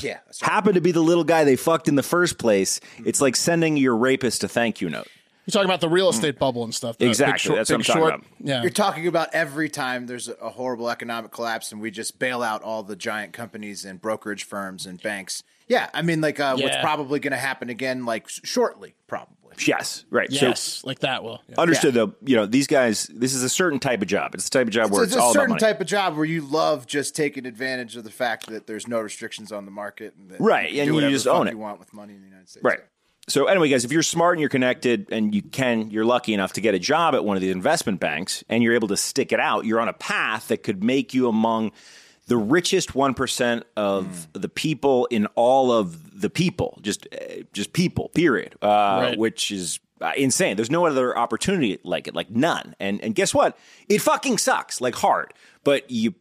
[0.00, 0.18] yeah.
[0.40, 2.80] happened to be the little guy they fucked in the first place.
[3.04, 5.08] It's like sending your rapist a thank you note.
[5.46, 6.96] You're talking about the real estate bubble and stuff.
[6.98, 8.14] the Big Exactly, Short- that's what I'm talking Short.
[8.14, 8.26] about.
[8.40, 8.62] Yeah.
[8.62, 12.62] You're talking about every time there's a horrible economic collapse and we just bail out
[12.62, 15.42] all the giant companies and brokerage firms and banks.
[15.66, 19.36] Yeah, I mean, like uh, what's probably going to happen again, like shortly, probably.
[19.66, 20.28] Yes, right.
[20.30, 21.42] yes, like that will.
[21.48, 21.56] Yeah.
[21.56, 24.34] So understood though, you know, these guys this is a certain type of job.
[24.34, 25.60] It's the type of job where It's, it's, a all about certain money.
[25.60, 29.00] type of job where you love just taking advantage of the fact that there's no
[29.00, 31.50] restrictions on the market, and that Right, you and you just own it.
[31.50, 32.78] You want with money in the United States, Right.
[32.78, 32.84] So
[33.46, 36.60] anyway, guys, if you're smart and you're connected and you can, you're lucky enough to
[36.60, 39.38] get a job at one of these investment banks and you're able to stick it
[39.40, 41.70] out, you're on a path that could make you among
[42.26, 48.08] the richest 1% of the people in all of the people, just uh, just people,
[48.10, 48.54] period.
[48.62, 48.66] Uh,
[49.10, 49.18] Right.
[49.18, 50.56] which is uh, insane.
[50.56, 52.74] There's no other opportunity like it, like none.
[52.80, 53.58] And and guess what?
[53.88, 55.34] It fucking sucks, like hard.
[55.64, 56.14] But you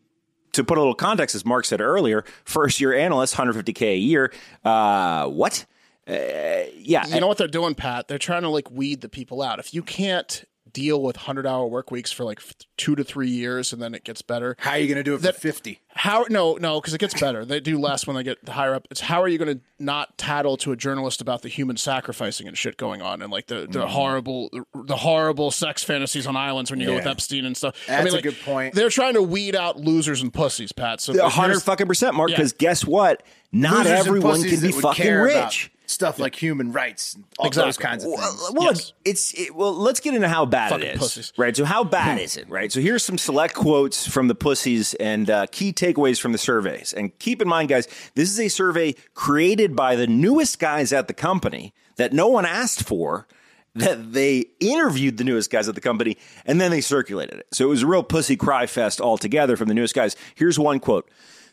[0.54, 4.34] to put a little context, as Mark said earlier, first year analyst, 150k a year.
[4.66, 5.66] Uh, what?
[6.10, 8.08] Uh, yeah, You know what they're doing, Pat?
[8.08, 9.60] They're trying to like weed the people out.
[9.60, 13.30] If you can't deal with 100 hour work weeks for like f- two to three
[13.30, 15.42] years and then it gets better, How are you going to do it That- for
[15.42, 15.82] fifty?
[15.96, 18.88] how no no because it gets better they do less when they get higher up
[18.90, 22.48] it's how are you going to not tattle to a journalist about the human sacrificing
[22.48, 23.90] and shit going on and like the, the Mm-hmm.
[23.90, 27.92] horrible the horrible sex fantasies on islands when you go with epstein and stuff I
[27.92, 28.76] That's mean, a like, good point.
[28.76, 32.30] they're trying to weed out losers and pussies pat so A hundred fucking percent, Mark.
[32.30, 32.38] Yeah.
[32.38, 33.24] Because guess what?
[33.52, 35.36] Not Losers everyone can be fucking rich.
[35.36, 35.94] about rich.
[35.94, 37.68] Stuff like human rights, and all Exactly.
[37.68, 38.22] those kinds of things.
[38.42, 38.94] Well, well, Yes.
[39.04, 39.74] it's it, well.
[39.74, 41.34] Let's get into how bad Fucking it is, pussies.
[41.38, 41.56] right?
[41.56, 42.72] So, how bad is it, right?
[42.72, 46.94] So, here's some select quotes from the pussies and uh, key takeaways from the surveys.
[46.94, 51.08] And keep in mind, guys, this is a survey created by the newest guys at
[51.08, 53.28] the company that no one asked for.
[53.76, 57.48] That they interviewed the newest guys at the company and then they circulated it.
[57.54, 60.16] So it was a real pussy cry fest altogether from the newest guys.
[60.34, 61.08] Here's one quote.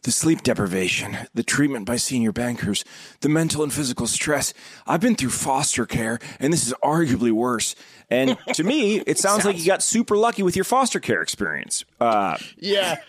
[0.06, 2.84] The sleep deprivation, the treatment by senior bankers,
[3.22, 4.54] the mental and physical stress.
[4.86, 7.74] I've been through foster care, and this is arguably worse.
[8.08, 11.84] And to me, it sounds like you got super lucky with your foster care experience,
[12.00, 13.00] uh, yeah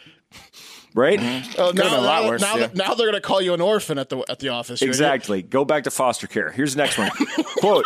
[0.95, 1.19] right?
[1.59, 2.69] Oh, now, been a lot now, worse, now, yeah.
[2.73, 4.95] now they're going to call you an orphan at the at the office you idiot.
[4.95, 5.43] Exactly.
[5.43, 6.49] Go back to foster care.
[6.49, 7.11] Here's the next one.
[7.59, 7.85] Quote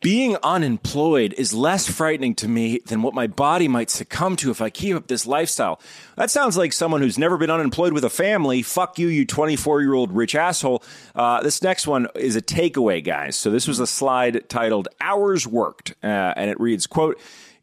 [0.00, 4.62] Being unemployed is less frightening to me than what my body might succumb to if
[4.62, 5.80] I keep up this lifestyle.
[6.16, 8.62] That sounds like someone who's never been unemployed with a family.
[8.62, 10.84] Fuck you, you 24 year old rich asshole.
[11.16, 13.34] Uh, this next one is a takeaway, guys.
[13.34, 17.18] So this was a slide titled Hours Worked, uh, and it reads, quote,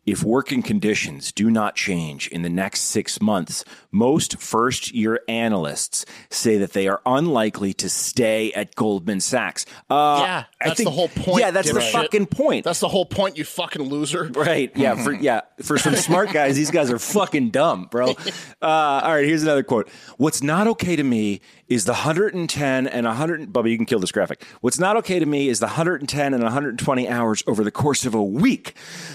[0.05, 6.05] If working conditions do not change in the next six months, most first year analysts
[6.29, 9.65] say that they are unlikely to stay at Goldman Sachs.
[9.89, 11.39] Uh, yeah, that's think- the whole point.
[11.39, 12.65] Yeah, that's the fucking point.
[12.65, 14.25] That's the whole point, you fucking loser.
[14.25, 14.71] Right.
[14.75, 14.95] Yeah.
[15.03, 15.41] For yeah.
[15.63, 18.13] For some smart guys, these guys are fucking dumb, bro.
[18.61, 19.25] Uh, all right.
[19.25, 19.89] Here's another quote.
[20.17, 23.51] What's not okay to me is the 110 and 100.
[23.51, 24.43] Bubba, you can kill this graphic.
[24.62, 28.13] What's not okay to me is the 110 and 120 hours over the course of
[28.13, 28.73] a week.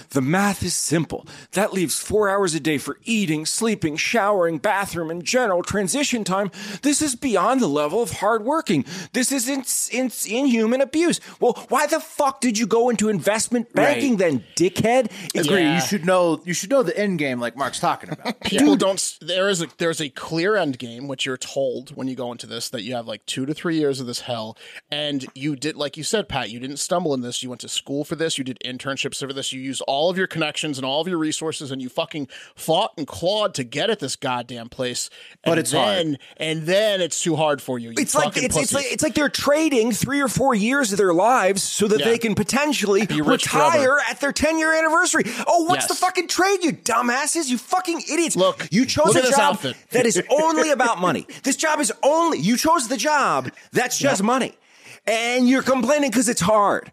[0.09, 1.25] The math is simple.
[1.53, 6.51] That leaves four hours a day for eating, sleeping, showering, bathroom, and general transition time.
[6.81, 8.85] This is beyond the level of hard working.
[9.13, 11.21] This is in, in, inhuman abuse.
[11.39, 15.11] Well, why the fuck did you go into investment banking then, dickhead?
[15.35, 15.61] Agree.
[15.61, 15.75] Yeah.
[15.75, 16.41] You should know.
[16.43, 18.39] You should know the end game, like Mark's talking about.
[18.43, 19.17] People don't.
[19.21, 22.40] There is a there's a clear end game, which you're told when you go into
[22.47, 24.57] this that you have like two to three years of this hell,
[24.91, 26.49] and you did like you said, Pat.
[26.49, 27.41] You didn't stumble in this.
[27.43, 28.37] You went to school for this.
[28.37, 29.53] You did internships for this.
[29.53, 32.91] You used all of your connections and all of your resources, and you fucking fought
[32.97, 35.09] and clawed to get at this goddamn place.
[35.43, 36.17] But And it's hard.
[36.37, 37.89] And then it's too hard for you.
[37.89, 40.97] you It's like it's, it's like it's like they're trading three or four years of
[40.97, 42.05] their lives so that Yeah.
[42.05, 45.23] they can potentially retire at their ten year anniversary.
[45.47, 45.87] Oh, what's Yes.
[45.89, 47.49] the fucking trade, you dumbasses?
[47.49, 48.35] You fucking idiots!
[48.35, 49.75] Look, you chose a job outfit.
[49.91, 51.25] that is only about money.
[51.43, 54.57] This job is only you chose the job that's just money,
[55.05, 56.91] and you're complaining because it's hard.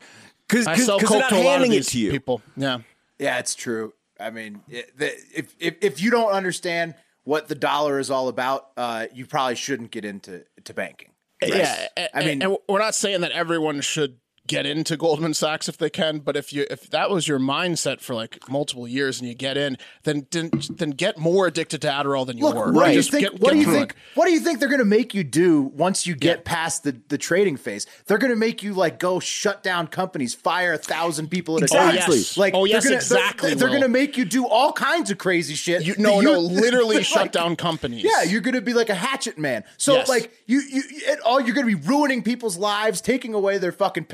[0.49, 2.11] Because because sell they're not to a lot of handing it to you.
[2.11, 2.41] people.
[2.57, 2.79] Yeah.
[3.19, 3.93] Yeah, it's true.
[4.21, 8.29] I mean, it, the, if, if if you don't understand what the dollar is all
[8.29, 11.11] about, uh, you probably shouldn't get into to banking.
[11.45, 14.17] Yeah, I mean- and we're not saying that everyone should
[14.49, 18.01] get into Goldman Sachs if they can, but if you if that was your mindset
[18.01, 21.89] for like multiple years and you get in, then then, then get more addicted to
[21.89, 22.73] Adderall than you Look, were.
[22.73, 23.23] what do you Just think?
[23.23, 23.91] get- what get do you think?
[23.93, 23.97] it.
[24.17, 26.97] What do you think they're going to make you do once you get past the,
[27.09, 27.87] the trading phase?
[28.07, 31.63] They're going to make you like go shut down companies, fire a thousand people at
[31.63, 31.93] a Exactly.
[32.01, 32.05] time.
[32.11, 32.37] Oh, yes.
[32.37, 35.19] Like, Oh, they're gonna, exactly, They're, they're going to make you do all kinds of
[35.19, 35.85] crazy shit.
[35.85, 38.03] You, that no, no, literally like, shut down companies.
[38.03, 39.65] Yeah, you're going to be like a hatchet man.
[39.77, 40.09] So Yes.
[40.09, 43.73] like you, you, it, all you're going to be ruining people's lives, taking away their
[43.73, 44.05] fucking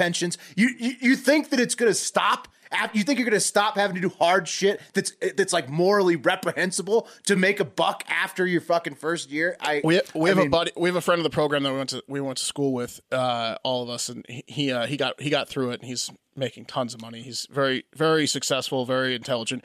[0.57, 2.49] You, you, you think that it's going to stop?
[2.73, 5.69] After, you think you're going to stop having to do hard shit that's that's like
[5.69, 9.57] morally reprehensible to make a buck after your fucking first year?
[9.61, 10.73] I We, we I have a buddy.
[10.77, 12.73] We have a friend of the program that we went to we went to school
[12.73, 15.81] with, uh, all of us, and he he, uh, he got he got through it,
[15.81, 17.23] and he's making tons of money.
[17.23, 19.63] He's very very successful, very intelligent,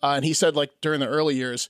[0.00, 1.68] uh, and he said like during the early years,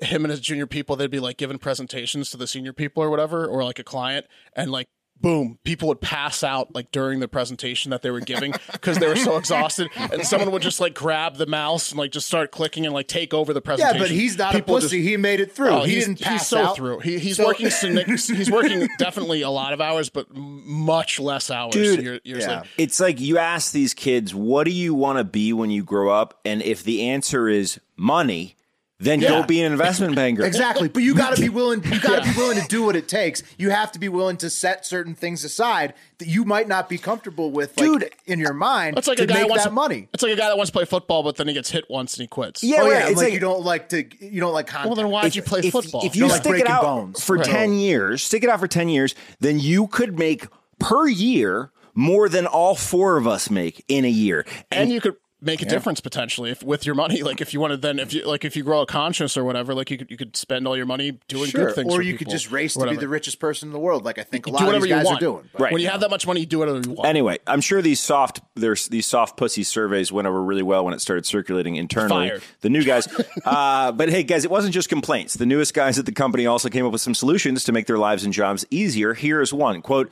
[0.00, 3.10] him and his junior people they'd be like giving presentations to the senior people or
[3.10, 4.86] whatever, or like a client, and like.
[5.20, 5.58] Boom!
[5.64, 9.16] People would pass out like during the presentation that they were giving because they were
[9.16, 12.84] so exhausted, and someone would just like grab the mouse and like just start clicking
[12.84, 13.96] and like take over the presentation.
[13.96, 15.02] Yeah, but he's not People a just- pussy.
[15.02, 15.68] he made it through.
[15.70, 16.76] Oh, he he's, didn't pass he's so out.
[16.76, 16.98] through.
[16.98, 17.70] He, he's So- working.
[18.06, 21.72] he's working definitely a lot of hours, but much less hours.
[21.72, 22.56] Dude, year- years yeah.
[22.58, 22.68] later.
[22.76, 26.10] It's like you ask these kids, what do you want to be when you grow
[26.10, 26.38] up?
[26.44, 28.56] And if the answer is money,
[29.04, 29.28] then Yeah.
[29.28, 30.44] go be an investment banker.
[30.44, 31.82] Exactly, but you got to be willing.
[31.84, 33.42] You got to be willing to do what it takes.
[33.58, 36.98] You have to be willing to set certain things aside that you might not be
[36.98, 39.64] comfortable with, like, Dude, in your mind, It's like to a guy make who wants
[39.64, 40.08] that money.
[40.14, 42.14] It's like a guy that wants to play football, but then he gets hit once
[42.14, 42.62] and he quits.
[42.64, 44.04] Yeah, oh yeah, and, It's like, like you don't like to.
[44.24, 44.86] You don't like contact.
[44.86, 46.04] Well, then why'd you play if, football?
[46.04, 47.22] If you Don't like stick it out bones.
[47.22, 47.44] for Right.
[47.46, 50.46] 10 years, stick it out for 10 years, then you could make
[50.78, 54.44] per year more than all four of us make in a year.
[54.72, 55.14] and you could
[55.44, 57.22] make a difference potentially if with your money.
[57.34, 59.74] Like if you wanted, then if you like if you grow a conscience or whatever,
[59.74, 62.18] like you could you could spend all your money doing Sure, good things, or you
[62.18, 64.50] could just race to be the richest person in the world, like I think a
[64.50, 65.16] lot do of whatever these you guys want.
[65.16, 65.48] are doing.
[65.58, 65.72] Right.
[65.72, 67.08] When you have that much money, you do whatever you want.
[67.08, 70.92] Anyway, I'm sure these soft there's these soft pussy surveys went over really well when
[70.92, 72.28] it started circulating internally.
[72.28, 72.42] Fired.
[72.60, 73.08] The new guys,
[73.44, 75.34] uh, but hey, guys, it wasn't just complaints.
[75.34, 77.98] The newest guys at the company also came up with some solutions to make their
[77.98, 79.14] lives and jobs easier.
[79.14, 80.10] Here is one quote.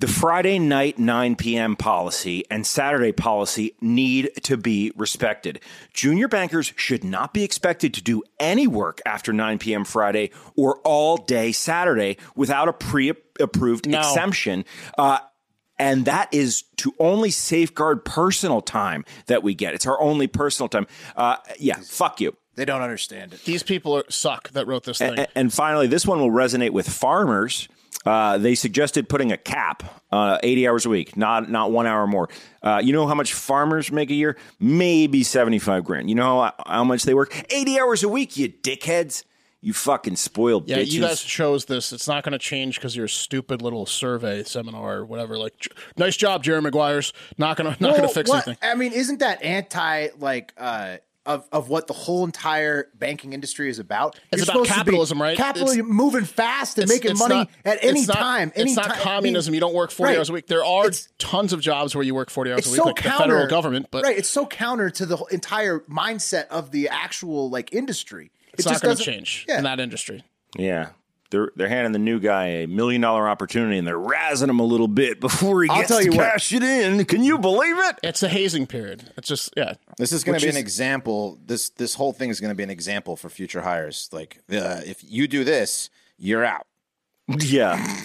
[0.00, 1.76] The Friday night 9 p.m.
[1.76, 5.60] policy and Saturday policy need to be respected.
[5.92, 9.84] Junior bankers should not be expected to do any work after 9 p.m.
[9.84, 13.98] Friday or all day Saturday without a pre approved No.
[14.00, 14.64] exemption.
[14.96, 15.18] Uh,
[15.78, 19.74] and that is to only safeguard personal time that we get.
[19.74, 20.86] It's our only personal time.
[21.14, 22.34] Uh, yeah, fuck you.
[22.54, 23.44] They don't understand it.
[23.44, 25.18] These people are, suck that wrote this thing.
[25.18, 27.68] A- And finally, this one will resonate with farmers.
[28.06, 32.06] Uh, they suggested putting a cap, uh, 80 hours a week, not not one hour
[32.06, 32.28] more.
[32.62, 34.36] Uh, you know how much farmers make a year?
[34.58, 36.08] Maybe 75 grand.
[36.08, 37.44] You know how, how much they work?
[37.52, 39.24] 80 hours a week, you dickheads.
[39.62, 40.92] You fucking spoiled Yeah, bitches.
[40.92, 41.92] you guys chose this.
[41.92, 45.36] It's not going to change because your stupid little survey seminar or whatever.
[45.36, 47.12] Like, j- nice job, Jerry Maguire's.
[47.36, 48.56] Not going to not going to fix what- anything.
[48.66, 50.96] I mean, isn't that anti like uh
[51.34, 54.18] of, of what the whole entire banking industry is about.
[54.32, 55.36] It's You're about supposed to be capitalism, right?
[55.36, 58.52] Capitalism moving fast and It's- making it's money not- at any it's not- time.
[58.54, 58.92] Any it's not time.
[58.92, 59.54] I mean, communism.
[59.54, 60.18] you don't work 40 right.
[60.18, 60.46] hours a week.
[60.46, 62.96] There are It's- tons of jobs where you work 40 hours a week, so like
[62.96, 66.88] counter the federal government, but right, it's so counter to the entire mindset of the
[66.88, 68.30] actual like industry.
[68.52, 69.58] it's it not just going to change Yeah.
[69.58, 70.24] in that industry.
[70.56, 70.88] Yeah.
[71.30, 74.64] They're, they're handing the new guy a million dollar opportunity and they're razzing him a
[74.64, 76.18] little bit before he I'll gets tell to what.
[76.18, 77.04] cash it in.
[77.04, 77.96] Can you believe it?
[78.02, 79.12] It's a hazing period.
[79.16, 79.74] It's just, yeah.
[79.96, 81.38] This is going to be an example.
[81.46, 84.08] This this whole thing is going to be an example for future hires.
[84.12, 85.88] Like, uh, if you do this,
[86.18, 86.66] you're out.
[87.38, 88.02] Yeah.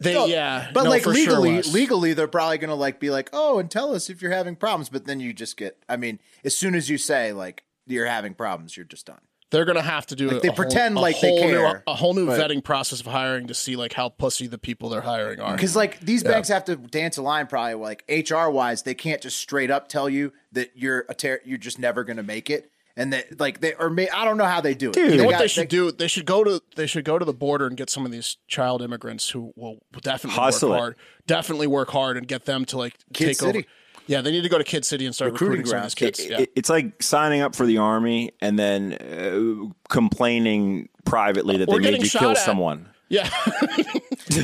[0.00, 0.70] They, No, yeah.
[0.72, 3.68] But no, like for sure, legally, legally, they're probably gonna like be like, oh, and
[3.68, 4.88] tell us if you're having problems.
[4.90, 5.76] But then you just get.
[5.88, 9.18] I mean, as soon as you say like you're having problems, you're just done.
[9.50, 11.28] They're going to have to do Like, a, they a whole- pretend a like they
[11.28, 14.08] whole new- care, a whole new but- vetting process of hiring to see like how
[14.10, 15.54] pussy the people they're hiring are.
[15.54, 19.22] Because like these banks have to dance a line, probably like HR wise, they can't
[19.22, 22.70] just straight up tell you that you're a ter- you're just never gonna make it,
[22.96, 24.96] and that like they or may, I don't know how they do it.
[24.96, 25.92] You know what got- they should do?
[25.92, 28.36] They should go to they should go to the border and get some of these
[28.48, 30.72] child immigrants who will definitely Hustle it.
[30.72, 33.58] work hard, definitely work hard, and get them to like Kid take City.
[33.60, 33.66] over.
[34.08, 35.94] Yeah, they need to go to Kid City and start Recruiting recruiting, some of these
[35.94, 36.16] grounds.
[36.16, 36.18] kids.
[36.20, 36.40] It- yeah.
[36.40, 41.76] it- it's like signing up for the army and then uh, complaining privately that Or
[41.76, 42.38] they made getting you kill at.
[42.38, 42.88] someone.
[43.10, 43.28] yeah.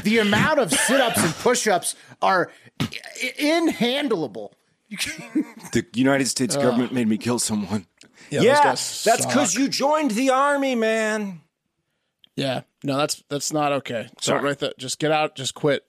[0.05, 2.51] the amount of sit ups and push ups are
[3.39, 4.53] inhandleable.
[4.89, 4.99] You
[5.73, 7.87] The United States government made me kill someone.
[8.31, 11.41] Yeah, those guys that's because you joined the army, man.
[12.37, 14.09] Yeah, no, that's that's not okay.
[14.21, 14.39] Sorry.
[14.39, 14.79] Don't write that.
[14.79, 15.37] Just get out.
[15.37, 15.85] Just quit.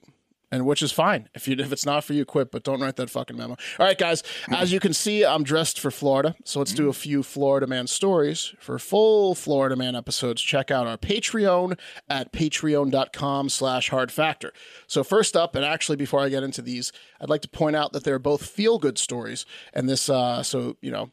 [0.52, 2.52] And which is fine if you if it's not for you, quit.
[2.52, 3.56] But don't write that fucking memo.
[3.80, 4.22] All right, guys.
[4.48, 7.88] As you can see, I'm dressed for Florida, so let's do a few Florida Man
[7.88, 8.54] stories.
[8.60, 11.76] For full Florida Man episodes, check out our Patreon
[12.08, 14.52] at patreon.com/slash Hard Factor.
[14.86, 17.92] So first up, and actually before I get into these, I'd like to point out
[17.92, 21.10] that they're both feel good stories, and this uh, so you know,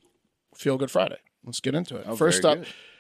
[0.55, 1.17] feel good Friday.
[1.43, 2.17] Let's get into it.
[2.17, 2.59] First up,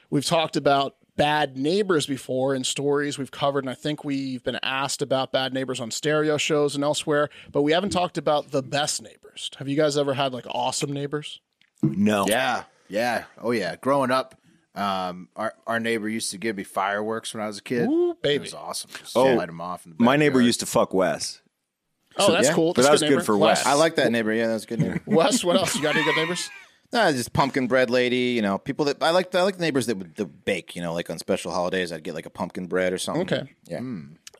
[0.09, 4.59] we've talked about bad neighbors before in stories we've covered, and I think we've been
[4.63, 8.61] asked about bad neighbors on stereo shows and elsewhere, but we haven't talked about the
[8.63, 9.49] best neighbors.
[9.57, 11.39] Have you guys ever had like awesome neighbors?
[11.81, 12.25] No.
[12.27, 13.75] yeah, yeah, oh yeah.
[13.75, 14.35] Growing up,
[14.75, 17.87] um, our our neighbor used to give me fireworks when I was a kid.
[17.89, 18.35] Ooh, baby.
[18.35, 18.89] It was awesome.
[18.97, 19.85] Just Oh, light them off.
[19.85, 21.41] In the My neighbor used to fuck Wes.
[22.17, 22.73] Oh, that's yeah, cool.
[22.73, 23.59] but That's that was good, good for Wes.
[23.59, 23.65] Wes.
[23.65, 24.31] I like that neighbor.
[24.33, 25.01] Yeah, that's a good neighbor.
[25.07, 25.75] Wes, what else?
[25.75, 26.47] You got any good neighbors?
[26.93, 28.33] Nah, just pumpkin bread lady.
[28.33, 29.33] You know, people that I like.
[29.33, 30.75] I like the neighbors that would the bake.
[30.75, 33.23] You know, like on special holidays, I'd get like a pumpkin bread or something.
[33.23, 33.51] Okay.
[33.65, 33.81] Yeah.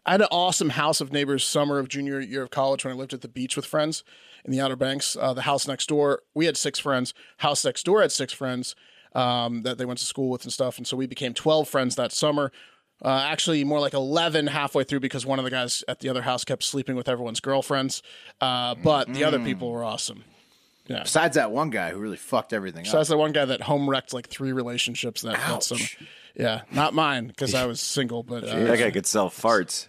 [0.05, 2.97] I had an awesome house of neighbors summer of junior year of college when I
[2.97, 4.03] lived at the beach with friends
[4.45, 5.15] in the Outer Banks.
[5.19, 7.13] Uh, the house next door, we had six friends.
[7.37, 8.75] House next door had six friends
[9.15, 10.77] um, that they went to school with and stuff.
[10.77, 12.51] And so we became 12 friends that summer.
[13.03, 16.21] Uh, actually, more like 11 halfway through because one of the guys at the other
[16.21, 18.01] house kept sleeping with everyone's girlfriends.
[18.39, 20.23] Uh, but the other people were awesome.
[20.87, 22.99] Besides that one guy who really fucked everything So up.
[22.99, 25.81] that's the one guy that home wrecked like three relationships that, that summer.
[26.35, 29.87] Yeah, not mine because I was single, but uh, That guy could sell farts.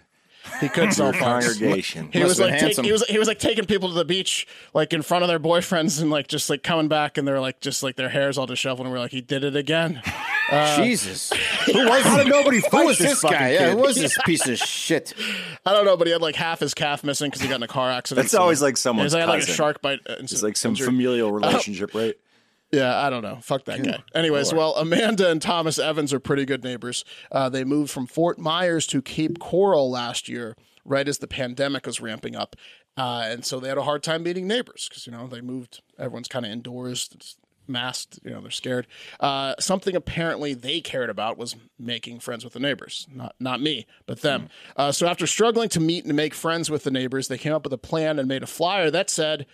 [0.61, 1.47] He could sell farts.
[1.47, 2.11] Congregation.
[2.13, 3.95] He Must was have been like take, he was he was like taking people to
[3.95, 7.27] the beach like in front of their boyfriends and like just like coming back and
[7.27, 10.03] they're like just like their hair's all disheveled and we're like he did it again.
[10.77, 11.33] Jesus.
[11.73, 13.53] Who was How did nobody fight Who was this, this fucking guy?
[13.53, 15.15] Yeah, who was this piece of shit?
[15.65, 17.63] I don't know, but he had like half his calf missing because he got in
[17.63, 18.25] a car accident.
[18.25, 19.07] That's always like someone.
[19.07, 20.01] He's like, had, like a shark bite.
[20.07, 20.87] Uh, It's like some injury.
[20.87, 22.15] familial relationship, right?
[22.75, 23.39] Yeah, I don't know.
[23.41, 24.03] Fuck that guy.
[24.15, 27.05] Anyways, well, Amanda and Thomas Evans are pretty good neighbors.
[27.31, 31.87] Uh, they moved from Fort Myers to Cape Coral last year, right as the pandemic
[31.87, 32.57] was ramping up.
[32.97, 35.83] Uh, and so they had a hard time meeting neighbors because, you know, they moved,
[35.99, 37.11] everyone's kind of indoors,
[37.67, 38.87] masked, you know, they're scared.
[39.21, 43.87] Uh, something apparently they cared about was making friends with the neighbors, not, not me,
[44.07, 44.49] but them.
[44.77, 47.65] Uh, so after struggling to meet and make friends with the neighbors, they came up
[47.65, 49.47] with a plan and made a flyer that said,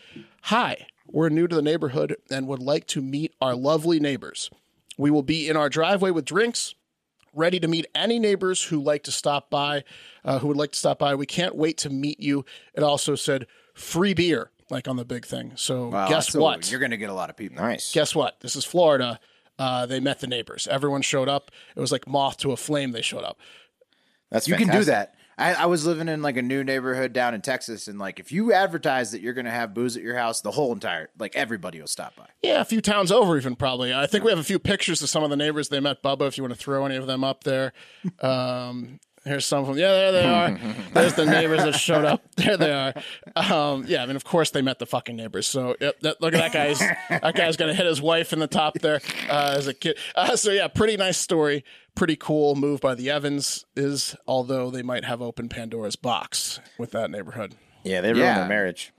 [0.45, 4.51] Hi, we're new to the neighborhood and would like to meet our lovely neighbors.
[4.99, 6.75] We will be in our driveway with drinks,
[7.35, 9.85] ready to meet any neighbors who like to stop by,
[10.25, 11.15] uh, who would like to stop by.
[11.15, 12.45] We can't wait to meet you.
[12.75, 15.53] It also said free beer, like on the big thing.
[15.57, 16.71] So Wow, guess that's a- what?
[16.71, 17.57] You're going to get a lot of people.
[17.63, 17.93] Nice.
[17.93, 18.41] guess what?
[18.41, 19.19] This is Florida.
[19.59, 20.67] Uh, they met the neighbors.
[20.71, 21.51] Everyone showed up.
[21.77, 22.93] It was like moth to a flame.
[22.93, 23.39] They showed up.
[24.31, 25.15] That's You can do that.
[25.41, 28.31] I, I was living in like a new neighborhood down in Texas, and like if
[28.31, 31.35] you advertise that you're going to have booze at your house, the whole entire like
[31.35, 32.27] everybody will stop by.
[32.43, 33.95] Yeah, a few towns over, even probably.
[33.95, 36.03] I think we have a few pictures of some of the neighbors they met.
[36.03, 37.73] Bubba, if you want to throw any of them up there.
[38.21, 39.79] Um, here's some of them.
[39.79, 40.59] Yeah, there they are.
[40.95, 42.23] There's the neighbors that showed up.
[42.37, 42.95] There they are.
[43.37, 45.47] Um, yeah, I mean, of course they met the fucking neighbors.
[45.47, 46.79] So yep, that, look at that guy's.
[46.79, 49.99] that guy's gonna hit his wife in the top there uh, as a kid.
[50.15, 51.65] Uh, so yeah, pretty nice story.
[51.95, 56.93] Pretty cool move by the Evans is, although they might have opened Pandora's box with
[56.93, 57.57] that neighborhood.
[57.85, 58.39] Yeah, they ruined Yeah.
[58.41, 58.93] their marriage.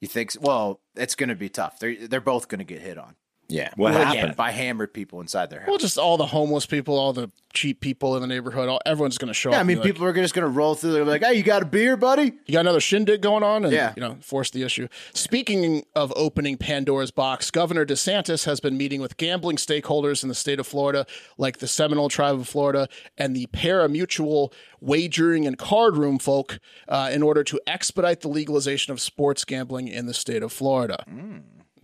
[0.00, 0.30] You think?
[0.32, 0.40] So?
[0.42, 1.78] Well, it's going to be tough.
[1.78, 3.16] They're they're both going to get hit on.
[3.48, 3.70] Yeah.
[3.76, 4.28] What Well, happened?
[4.30, 5.68] yeah, by hammered people inside their house.
[5.68, 8.68] Well, just all the homeless people, all the cheap people in the neighborhood.
[8.68, 9.54] All, everyone's going to show up.
[9.54, 9.60] yeah, up.
[9.60, 10.92] I mean, be like, people are just going to roll through.
[10.92, 13.72] They're like, "Hey, you got a beer, buddy?" you got another shindig going on, and
[13.72, 13.92] Yeah.
[13.96, 14.88] you know, force the issue.
[15.14, 20.34] Speaking of opening Pandora's box, Governor DeSantis has been meeting with gambling stakeholders in the
[20.34, 21.06] state of Florida,
[21.38, 27.10] like the Seminole Tribe of Florida and the parimutuel wagering and card room folk, uh,
[27.12, 31.04] in order to expedite the legalization of sports gambling in the state of Florida.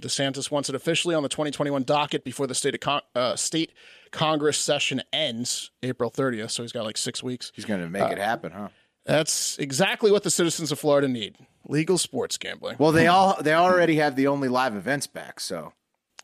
[0.03, 3.73] DeSantis wants it officially on the 2021 docket before the state of con- uh, state
[4.11, 6.51] Congress session ends April 30th.
[6.51, 7.53] So he's got like six weeks.
[7.55, 8.69] He's going to make it happen, huh?
[9.05, 11.37] That's exactly what the citizens of Florida need:
[11.67, 12.77] legal sports gambling.
[12.79, 15.73] Well, they all they already have the only live events back, so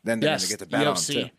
[0.03, 1.29] then they're yes, going to get the bet on too.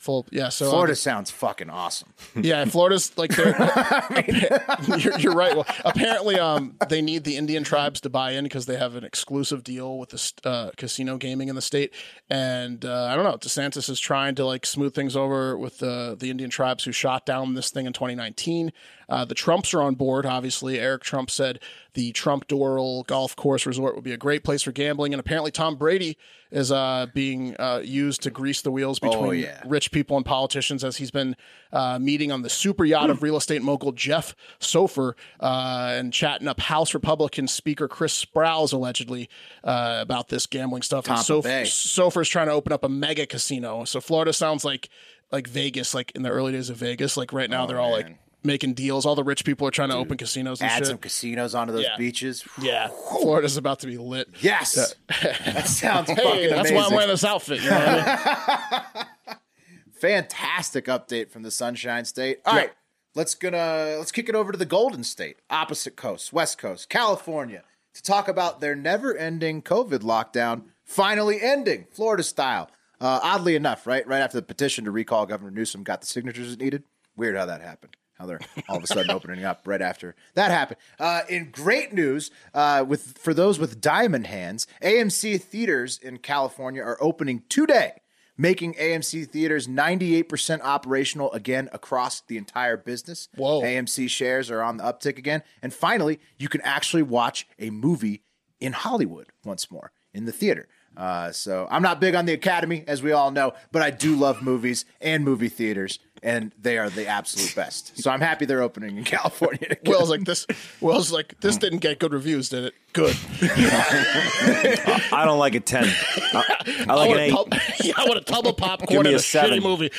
[0.00, 0.48] Full, yeah.
[0.48, 2.14] So Florida sounds fucking awesome.
[2.34, 3.54] yeah, Florida's like they're.
[4.96, 5.54] you're, you're right.
[5.54, 9.04] Well, apparently, um, they need the Indian tribes to buy in because they have an
[9.04, 11.92] exclusive deal with the uh, casino gaming in the state,
[12.30, 13.36] and uh, I don't know.
[13.36, 17.26] DeSantis is trying to like smooth things over with the the Indian tribes who shot
[17.26, 18.72] down this thing in 2019.
[19.10, 20.24] Uh, the Trumps are on board.
[20.24, 21.58] Obviously, Eric Trump said
[21.94, 25.50] the Trump Doral Golf Course Resort would be a great place for gambling, and apparently
[25.50, 26.16] Tom Brady
[26.50, 29.62] is uh, being uh, used to grease the wheels between yeah.
[29.66, 31.36] rich people and politicians as he's been
[31.72, 36.48] uh, meeting on the super yacht of real estate mogul Jeff Soffer uh, and chatting
[36.48, 39.28] up House Republican Speaker Chris Sprowls allegedly
[39.64, 41.08] uh, about this gambling stuff.
[41.08, 41.64] And Tampa Bay.
[41.64, 43.84] Soffer's trying to open up a mega casino.
[43.84, 44.88] So Florida sounds like
[45.32, 47.16] like Vegas, like in the early days of Vegas.
[47.16, 48.18] Like right now, they're all like Oh, man.
[48.42, 49.04] Making deals.
[49.06, 50.86] All the rich people are trying to open casinos and Add shit.
[50.86, 51.96] some casinos onto those Yeah.
[51.96, 52.44] beaches.
[52.60, 52.88] yeah,
[53.20, 54.28] Florida's about to be lit.
[54.40, 57.62] Yes, that sounds Hey, fucking that's why I'm wearing this outfit.
[57.62, 58.82] You know what I
[59.28, 59.36] mean?
[60.00, 62.38] Fantastic update from the Sunshine State.
[62.46, 62.72] All right,
[63.14, 67.64] let's gonna let's kick it over to the Golden State, opposite coast, West Coast, California,
[67.94, 72.70] to talk about their never-ending COVID lockdown finally ending, Florida style.
[73.00, 76.52] Uh, oddly enough, right, right after the petition to recall Governor Newsom got the signatures
[76.52, 76.82] it needed.
[77.16, 77.96] Weird how that happened.
[78.20, 80.76] How they're all of a sudden opening up right after that happened.
[80.98, 86.82] Uh, in great news, uh, with for those with diamond hands, AMC theaters in California
[86.82, 87.94] are opening today
[88.36, 93.28] making AMC theaters 98% operational again across the entire business.
[93.36, 93.60] Whoa.
[93.60, 95.42] AMC shares are on the uptick again.
[95.60, 98.22] And finally, you can actually watch a movie
[98.58, 100.68] in Hollywood once more in the theater.
[100.96, 104.16] Uh, so I'm not big on the Academy, as we all know, but I do
[104.16, 107.98] love movies and movie theaters, and they are the absolute best.
[108.02, 109.66] So I'm happy they're opening in California.
[109.70, 109.78] again.
[109.86, 110.46] Will's like this.
[110.80, 112.74] Will's like this didn't get good reviews, did it?
[112.92, 113.16] Good.
[113.42, 115.84] I don't like a 10.
[115.84, 117.30] I, I like an 8.
[117.30, 117.54] tub,
[117.84, 119.60] yeah, I want a tub of popcorn Give me and a a, seven.
[119.60, 119.90] shitty movie.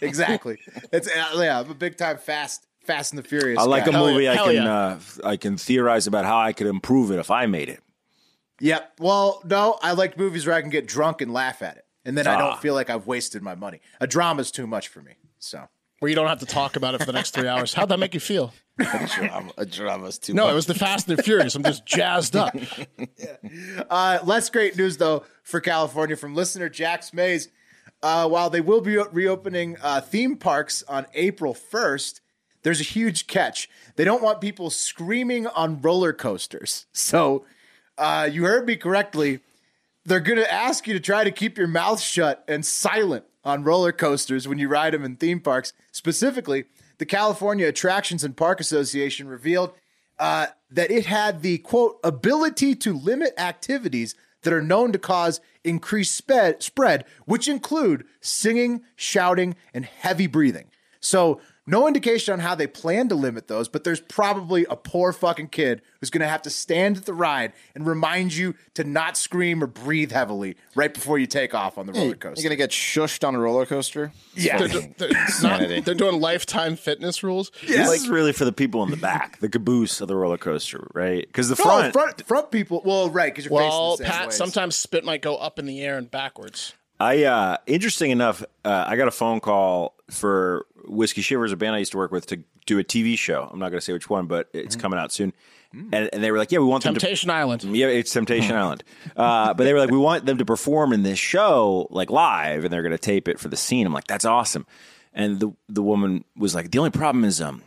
[0.00, 0.58] exactly.
[0.92, 3.58] It's uh, yeah, I'm a big time fast, Fast and the Furious.
[3.58, 3.92] I like guy.
[3.98, 4.74] a movie yeah, I hell can yeah.
[4.76, 7.80] uh, I can theorize about how I could improve it if I made it.
[8.60, 8.92] Yep.
[9.00, 12.16] Well, no, I like movies where I can get drunk and laugh at it, and
[12.16, 12.38] then I Ah.
[12.38, 13.80] don't feel like I've wasted my money.
[14.00, 15.12] A drama's too much for me.
[15.42, 15.68] So
[15.98, 17.74] Where you don't have to talk about it for the next three hours.
[17.74, 18.52] How'd that make you feel?
[18.78, 20.52] drama, a drama's too No, much.
[20.52, 21.54] it was the Fast and the Furious.
[21.54, 22.54] I'm just jazzed up.
[23.90, 27.48] Uh, less great news though for California from listener Jax Mays.
[28.02, 32.20] Uh, while they will be reopening uh, theme parks on April 1st,
[32.62, 33.68] there's a huge catch.
[33.96, 36.86] They don't want people screaming on roller coasters.
[36.92, 37.44] So
[37.98, 39.40] uh, you heard me correctly.
[40.04, 43.64] They're going to ask you to try to keep your mouth shut and silent on
[43.64, 45.72] roller coasters when you ride them in theme parks.
[45.90, 46.64] Specifically,
[46.98, 49.72] the California Attractions and Park Association revealed
[50.18, 55.40] uh, that it had the quote ability to limit activities that are known to cause
[55.64, 60.66] increased spread, which include singing, shouting, and heavy breathing.
[61.00, 65.12] So, no indication on how they plan to limit those, but there's probably a poor
[65.12, 68.82] fucking kid who's going to have to stand at the ride and remind you to
[68.84, 72.42] not scream or breathe heavily right before you take off on the roller coaster.
[72.42, 74.10] You're gonna get shushed on a roller coaster.
[74.34, 74.58] yeah.
[74.58, 75.10] They're, do- they're,
[75.42, 77.52] not- they're doing lifetime fitness rules.
[77.64, 80.38] This Like, is really for the people in the back, the caboose of the roller
[80.38, 81.24] coaster, right?
[81.26, 82.82] Because the No, front, front, front people.
[82.84, 84.36] Well, right, because you're well, facing the same Pat, ways.
[84.36, 86.74] sometimes spit might go up in the air and backwards.
[87.00, 91.74] I uh interesting enough, uh, I got a phone call for Whiskey Shivers, a band
[91.74, 93.48] I used to work with, to do a TV show.
[93.52, 95.32] I'm not going to say which one, but it's coming out soon.
[95.72, 97.62] And, and they were like, "Yeah, we want them to Temptation Island.
[97.74, 98.84] Yeah, it's Temptation Island.
[99.16, 102.64] Uh, but they were like, we want them to perform in this show like live,
[102.64, 103.86] and they're going to tape it for the scene.
[103.86, 104.66] I'm like, that's awesome.
[105.14, 107.62] And the the woman was like, the only problem is um,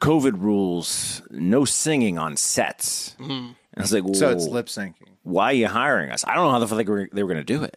[0.00, 3.14] COVID rules, no singing on sets.
[3.20, 4.94] And I was like, so it's lip syncing.
[5.22, 6.24] why are you hiring us?
[6.26, 7.76] I don't know how the fuck they were, they were going to do it.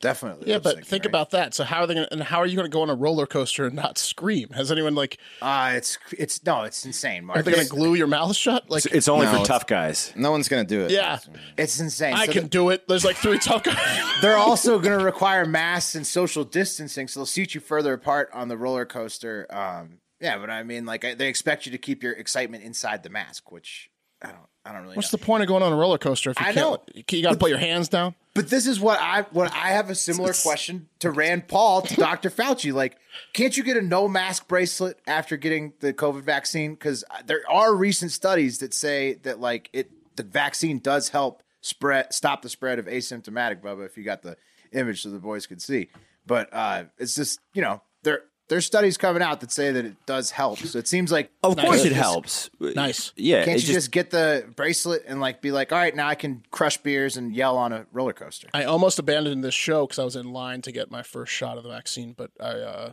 [0.00, 0.50] Definitely.
[0.50, 1.10] Yeah, but syncing, think right?
[1.10, 1.54] about that.
[1.54, 2.94] So how are they going to, and how are you going to go on a
[2.94, 4.50] roller coaster and not scream?
[4.50, 7.38] Has anyone like, Uh, it's it's no, it's insane, Mark.
[7.38, 8.68] are they going to glue your mouth shut?
[8.70, 10.12] Like, It's, it's only No, for it's- tough guys.
[10.16, 10.90] No one's gonna do it.
[10.90, 11.18] yeah,
[11.56, 12.14] it's insane.
[12.14, 12.86] I So can do it.
[12.88, 13.76] There's like three tough guys.
[14.20, 18.30] They're also going to require masks and social distancing, so they'll seat you further apart
[18.32, 19.46] on the roller coaster.
[19.50, 23.02] Um, yeah, but I mean, like I- they expect you to keep your excitement inside
[23.02, 23.90] the mask, which
[24.22, 24.96] I don't, I don't really.
[24.96, 25.18] What's know.
[25.18, 26.56] the point of going on a roller coaster if you I can't?
[26.56, 27.02] know.
[27.08, 28.14] You got to put your hands down.
[28.34, 31.94] But this is what I what I have a similar question to Rand Paul to
[31.94, 32.30] Dr.
[32.30, 32.72] Fauci.
[32.72, 32.96] Like,
[33.32, 36.74] can't you get a no mask bracelet after getting the COVID vaccine?
[36.74, 42.12] Because there are recent studies that say that like it the vaccine does help spread
[42.12, 43.86] stop the spread of asymptomatic Bubba.
[43.86, 44.36] If you got the
[44.72, 45.88] image so the boys could see,
[46.26, 49.94] but uh, it's just you know there there's studies coming out that say that it
[50.06, 50.58] does help.
[50.58, 52.50] So it seems like Of course, Just- it helps.
[52.60, 53.12] Nice.
[53.16, 56.14] Yeah, Can't you just, get the bracelet and like be like, all right, now I
[56.14, 58.48] can crush beers and yell on a roller coaster?
[58.52, 61.56] I almost abandoned this show because I was in line to get my first shot
[61.56, 62.92] of the vaccine, but I uh,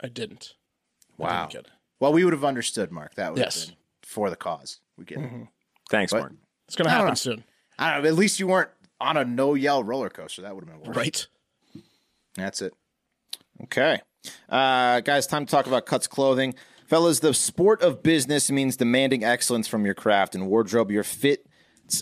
[0.00, 0.54] I didn't.
[1.18, 1.40] I Wow.
[1.46, 1.78] didn't get it.
[1.98, 3.14] Well, we would have understood, Mark.
[3.14, 3.60] That would Yes.
[3.60, 4.80] have been for the cause.
[4.96, 5.30] We get it.
[5.90, 6.32] Thanks, But- Mark.
[6.68, 7.14] It's gonna happen know.
[7.14, 7.44] soon,
[7.78, 8.08] I don't know.
[8.08, 8.70] At least you weren't
[9.00, 10.42] on a no yell roller coaster.
[10.42, 10.96] That would have been worse.
[10.96, 11.26] right?
[12.34, 12.74] That's it.
[13.64, 14.00] Okay.
[14.48, 16.54] Uh, guys, time to talk about Cuts Clothing.
[16.86, 20.90] Fellas, the sport of business means demanding excellence from your craft and wardrobe.
[20.90, 21.46] Your fit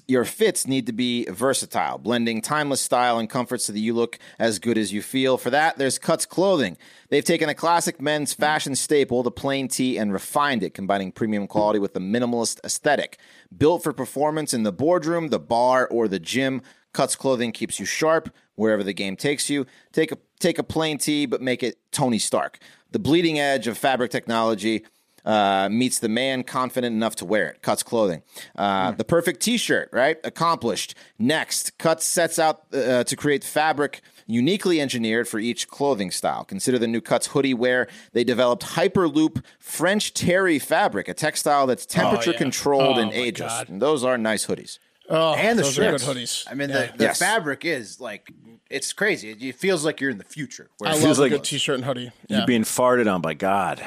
[0.09, 4.19] your fits need to be versatile, blending timeless style and comfort so that you look
[4.39, 5.37] as good as you feel.
[5.37, 6.77] For that, there's Cuts Clothing.
[7.11, 11.47] They've taken a classic men's fashion staple, the plain tee, and refined it, combining premium
[11.47, 13.19] quality with a minimalist aesthetic.
[13.57, 16.63] Built for performance in the boardroom, the bar, or the gym,
[16.95, 19.67] Cuts Clothing keeps you sharp wherever the game takes you.
[19.93, 22.59] Take a take a plain tee, but make it Tony Stark.
[22.93, 24.85] The bleeding edge of fabric technology
[25.25, 27.63] uh, meets the man confident enough to wear it.
[27.63, 28.23] Cuts clothing.
[28.57, 30.19] Uh, The perfect T-shirt, right?
[30.23, 30.95] Accomplished.
[31.19, 36.45] Next, Cuts sets out uh, to create fabric uniquely engineered for each clothing style.
[36.45, 41.87] Consider the new Cuts hoodie where they developed Hyperloop French terry fabric, a textile that's
[41.87, 42.39] temperature yeah.
[42.39, 43.65] controlled Oh, and ageless.
[43.69, 44.79] And those are nice hoodies.
[45.09, 46.45] Oh, And the those are good hoodies.
[46.51, 46.87] I mean, Yeah.
[46.93, 47.19] the, the Yes.
[47.19, 48.31] fabric is like
[48.71, 49.31] it's crazy.
[49.31, 50.71] It, it feels like you're in the future.
[50.79, 52.11] Where I it love feels a like- good t-shirt and hoodie.
[52.29, 53.87] You're being farted on by God.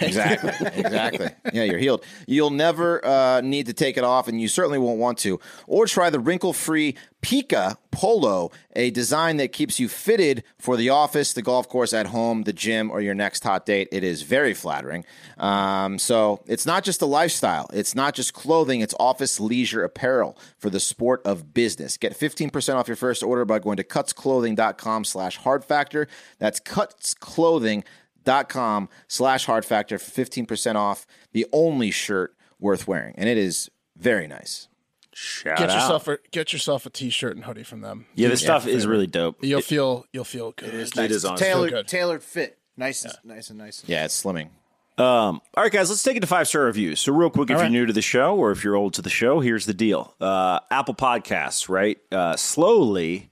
[0.00, 0.50] Exactly.
[0.74, 1.28] exactly.
[1.52, 2.04] Yeah, you're healed.
[2.26, 5.40] You'll never uh, need to take it off, and you certainly won't want to.
[5.66, 10.88] Or try the wrinkle free PYCA Polo, a design that keeps you fitted for the
[10.88, 13.88] office, the golf course, at home, the gym, or your next hot date.
[13.92, 15.04] It is very flattering.
[15.38, 20.36] Um, so it's not just a lifestyle, it's not just clothing, it's office leisure apparel
[20.58, 21.96] for the sport of business.
[21.96, 26.08] Get 15% off your first order by going to cutsclothing.com slash hard factor.
[26.38, 27.84] That's cutsclothing.com
[28.24, 33.36] dot com slash hard factor for 15% off the only shirt worth wearing and it
[33.38, 34.68] is very nice
[35.14, 35.74] Shout Get out.
[35.74, 38.06] yourself a get yourself a t-shirt and hoodie from them.
[38.14, 39.36] yeah, this stuff is really dope.
[39.44, 40.72] You'll feel you'll feel good.
[40.72, 41.10] is It nice.
[41.10, 41.88] is It's honestly tailored, good.
[41.88, 42.58] tailored fit.
[42.78, 43.82] Nice, and, nice and nice.
[43.86, 44.48] yeah it's slimming
[44.96, 46.98] Um, all right, guys, let's take it to five star reviews.
[47.00, 49.10] So, real quick, if you're new to the show or if you're old to the
[49.10, 51.98] show, here's the deal: uh, Apple Podcasts, right?
[52.10, 53.30] Uh, slowly,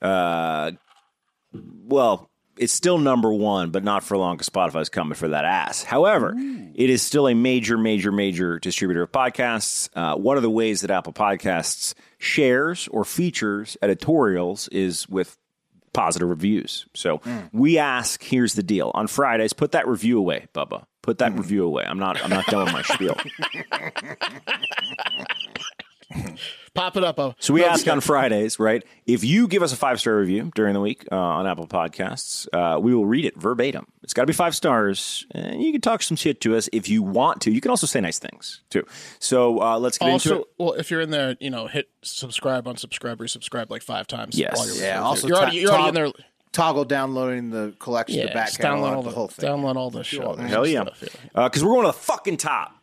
[0.00, 0.70] uh,
[1.52, 2.27] well,
[2.58, 5.82] it's still number one, but not for long because Spotify's coming for that ass.
[5.82, 6.72] However, mm.
[6.74, 9.88] it is still a major, major, major distributor of podcasts.
[9.94, 15.36] Uh, one of the ways that Apple Podcasts shares or features editorials is with
[15.92, 16.86] positive reviews.
[16.94, 17.50] So mm.
[17.52, 18.90] we ask, here's the deal.
[18.94, 20.84] On Fridays, put that review away, Bubba.
[21.02, 21.38] Put that mm.
[21.38, 21.84] review away.
[21.84, 23.16] I'm not I'm not done with my spiel.
[26.74, 27.18] Pop it up.
[27.18, 27.34] Oh.
[27.38, 28.84] So we ask on Fridays, right?
[29.06, 32.46] If you give us a five star review during the week uh, on Apple Podcasts,
[32.52, 33.86] uh, we will read it verbatim.
[34.02, 36.88] It's got to be five stars, and you can talk some shit to us if
[36.88, 37.50] you want to.
[37.50, 38.86] You can also say nice things too.
[39.18, 40.48] So uh, let's get into it.
[40.58, 44.38] well, if you're in there, you know, hit subscribe, unsubscribe, resubscribe like five times.
[44.38, 44.56] Yes.
[44.56, 45.02] while you're Yeah.
[45.02, 46.12] Also, you're already, you're already in there.
[46.52, 49.48] Toggle downloading the collection, the Yeah, back just download all the the, whole thing.
[49.48, 50.34] download all the show.
[50.34, 50.84] Hell yeah,
[51.34, 52.74] because we're going to the fucking top,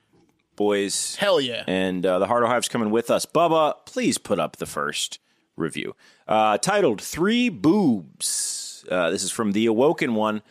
[0.55, 1.15] boys.
[1.15, 1.63] Hell yeah.
[1.67, 3.25] And uh, the Hardo Hive's coming with us.
[3.25, 5.19] Bubba, please put up the first
[5.55, 5.95] review.
[6.27, 8.85] Uh, titled Three Boobs.
[8.89, 10.41] Uh, this is from The Awoken One.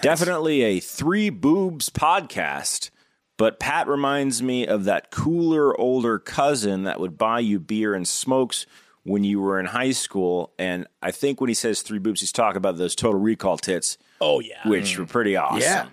[0.00, 2.90] Definitely a Three Boobs podcast.
[3.36, 8.06] But Pat reminds me of that cooler older cousin that would buy you beer and
[8.06, 8.66] smokes
[9.02, 10.52] when you were in high school.
[10.58, 13.96] And I think when he says three boobs, he's talking about those total recall tits,
[14.20, 14.68] Oh yeah.
[14.68, 15.60] which were pretty awesome.
[15.62, 15.86] Yeah.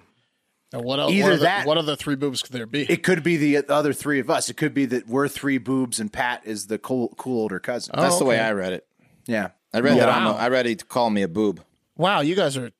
[0.73, 1.11] And what else?
[1.13, 2.83] Either what, other, that- what other three boobs could there be?
[2.83, 4.49] It could be the other three of us.
[4.49, 7.93] It could be that we're three boobs and Pat is the cool, cool older cousin.
[7.97, 8.85] that's the oh, way i read it
[9.25, 9.49] yeah.
[9.73, 10.37] i read that I'm a, Wow.
[10.37, 11.61] i read it to call me a boob
[11.95, 12.71] wow, you guys are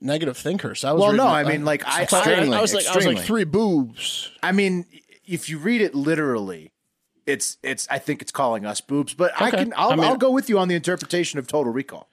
[0.00, 0.84] negative thinkers.
[0.84, 3.06] I was Well, no, it- I mean, like, I- I, I was like, I was
[3.06, 4.30] like three boobs.
[4.42, 4.86] I mean,
[5.26, 6.72] if you read it literally,
[7.26, 7.86] it's it's.
[7.90, 9.72] I think it's calling us boobs, but I can.
[9.76, 12.08] I'll, I mean- I'll go with you on the interpretation of Total Recall.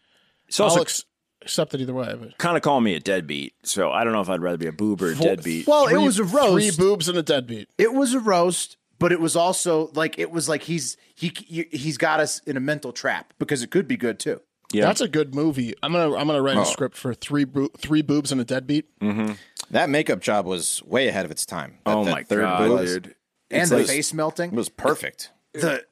[0.49, 1.05] So, also ex-
[1.47, 2.13] accept it either way.
[2.19, 4.67] But kind of calling me a deadbeat, so I don't know if I'd rather be
[4.67, 5.67] a boob or a deadbeat.
[5.67, 6.51] Well, Three- it was a roast.
[6.53, 7.69] Three boobs and a deadbeat.
[7.77, 11.31] It was a roast, but it was also like it was like he's he
[11.71, 14.41] he's got us in a mental trap because it could be good too.
[14.73, 14.83] Yeah.
[14.85, 15.73] That's a good movie.
[15.81, 16.63] I'm gonna I'm gonna write a oh.
[16.65, 18.85] script for three bo- three boobs and a deadbeat.
[18.99, 19.33] Mm-hmm.
[19.71, 21.77] That makeup job was way ahead of its time.
[21.85, 23.15] That- oh that my third god, boob dude!
[23.49, 24.51] And It's the like- face melting.
[24.51, 25.31] was perfect.
[25.53, 25.85] the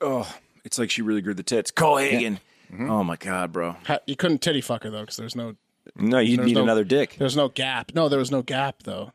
[0.00, 0.30] Oh,
[0.64, 1.70] it's like she really grew the tits.
[1.70, 2.40] Cole Hagen.
[2.78, 3.76] Oh my god, bro!
[3.86, 5.54] Ha- You couldn't titty fuck her though because there's no
[5.94, 7.16] No, you There's need no- another dick.
[7.18, 7.92] there's no gap.
[7.94, 9.12] No, there was no gap though.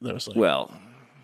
[0.00, 0.72] There was like Well,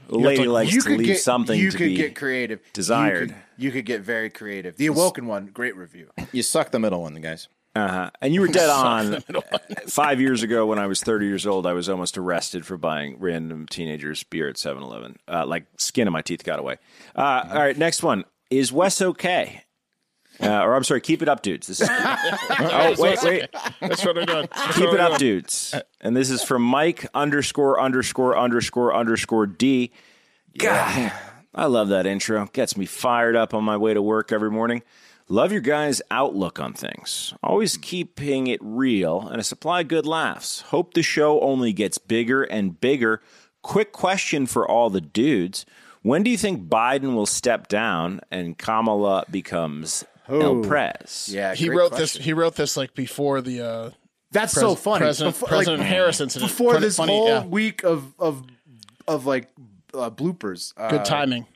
[0.08, 2.60] a lady to- likes you to leave get something you to could be get creative.
[2.72, 3.28] desired.
[3.30, 4.76] You could, you could get very creative.
[4.76, 6.08] The Awoken one, great review.
[6.32, 7.48] You suck the middle one, guys.
[7.76, 8.10] Uh-huh.
[8.20, 9.22] And you were dead on.
[9.86, 13.16] Five years ago, when I was 30 years old, I was almost arrested for buying
[13.20, 15.18] random teenagers beer at 7 Eleven.
[15.28, 16.76] Uh, like, skin of my teeth got away.
[17.14, 18.24] Uh, all right, next one.
[18.50, 19.62] Is Wes okay?
[20.42, 21.66] Uh, or I'm sorry, keep it up, dudes.
[21.66, 23.48] This is, oh, wait, wait.
[23.80, 24.48] that's what I'm doing.
[24.54, 25.38] That's Keep what it I'm up, doing.
[25.40, 25.74] dudes.
[26.00, 29.90] And this is from Mike underscore underscore underscore underscore D.
[30.58, 31.12] God,
[31.54, 32.46] I love that intro.
[32.52, 34.82] Gets me fired up on my way to work every morning.
[35.28, 37.34] Love your guys' outlook on things.
[37.42, 40.62] Always keeping it real and a supply of good laughs.
[40.62, 43.20] Hope the show only gets bigger and bigger.
[43.62, 45.66] Quick question for all the dudes.
[46.02, 51.28] When do you think Biden will step down and Kamala becomes El Prez?
[51.32, 52.18] Yeah, He wrote question.
[52.18, 52.24] this.
[52.24, 53.90] He wrote this like before the uh,
[54.30, 55.00] That's pres- so funny.
[55.04, 56.50] President, Before, President like, Harris incident.
[56.50, 57.44] before Funny- this funny, whole yeah.
[57.44, 58.42] week of of
[59.08, 59.50] of like
[59.94, 60.72] uh, bloopers.
[60.76, 61.46] Uh, good timing.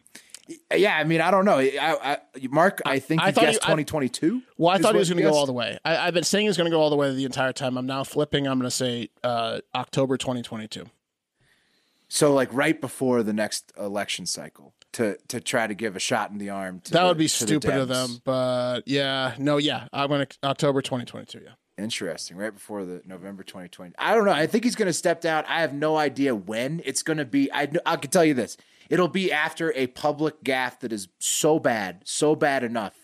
[0.74, 1.58] Yeah, I mean, I don't know.
[1.58, 2.18] I, I,
[2.50, 4.42] Mark, I think I you thought guessed 2022.
[4.58, 5.78] Well, I thought he was going to go all the way.
[5.86, 7.78] I, I've been saying he's going to go all the way the entire time.
[7.78, 8.46] I'm now flipping.
[8.46, 10.84] I'm going to say uh, October 2022.
[12.08, 16.30] So, like right before the next election cycle, to to try to give a shot
[16.30, 16.80] in the arm.
[16.80, 20.08] To That the- would be to the stupid of them, but yeah, no, yeah, I'm
[20.08, 21.40] going to October 2022.
[21.44, 22.36] Yeah, Interesting.
[22.36, 23.94] Right before the November 2020.
[23.98, 24.32] I don't know.
[24.32, 25.44] I think he's going to step down.
[25.48, 27.52] I have no idea when it's going to be.
[27.52, 28.56] I I can tell you this.
[28.88, 32.94] It'll be after a public gaffe that is so bad, so bad enough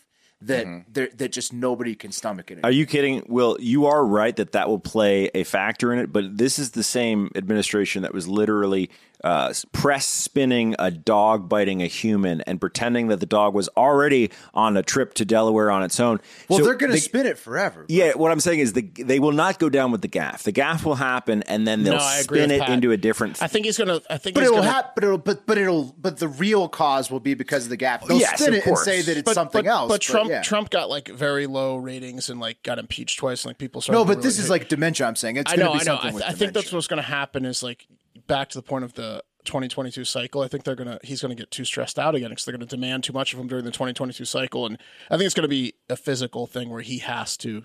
[0.43, 0.93] that mm-hmm.
[0.93, 2.61] there that just nobody can stomach it.
[2.62, 3.24] Are you kidding?
[3.28, 6.70] Will you are right that that will play a factor in it, but this is
[6.70, 8.91] the same administration that was literally
[9.23, 14.31] uh, press spinning a dog biting a human and pretending that the dog was already
[14.55, 16.21] on a trip to Delaware on its own.
[16.49, 17.85] well, So they're going to they- spin it forever.
[17.89, 20.43] Yeah, what I'm saying is the, they will not go down with the gaff.
[20.45, 22.71] The gaff will happen, and then they'll No, spin it Pat.
[22.71, 23.43] into a different.
[23.43, 24.03] I think he's going to.
[24.12, 24.93] I think, But it'll gonna, happen.
[24.95, 25.18] But it'll.
[25.18, 25.95] But but it'll.
[25.99, 28.05] But the real cause will be because of the gap.
[28.07, 29.89] They'll Yes, spin of it and say that it's But, something but, else.
[29.91, 30.43] But Trump, yeah.
[30.43, 33.45] Trump got like very low ratings and like got impeached twice.
[33.45, 33.83] And like people.
[33.91, 35.07] No, but really this is like dementia.
[35.07, 35.97] I'm saying it's I going know, to be I know.
[36.01, 37.87] something I, with th- I think that's what's going to happen is like
[38.31, 40.43] back to the point of the 2022 cycle.
[40.43, 43.05] I think they're gonna he's gonna get too stressed out again because they're gonna demand
[43.05, 44.78] too much of him during the 2022 cycle, and
[45.11, 47.62] I think it's gonna be a physical thing where he has to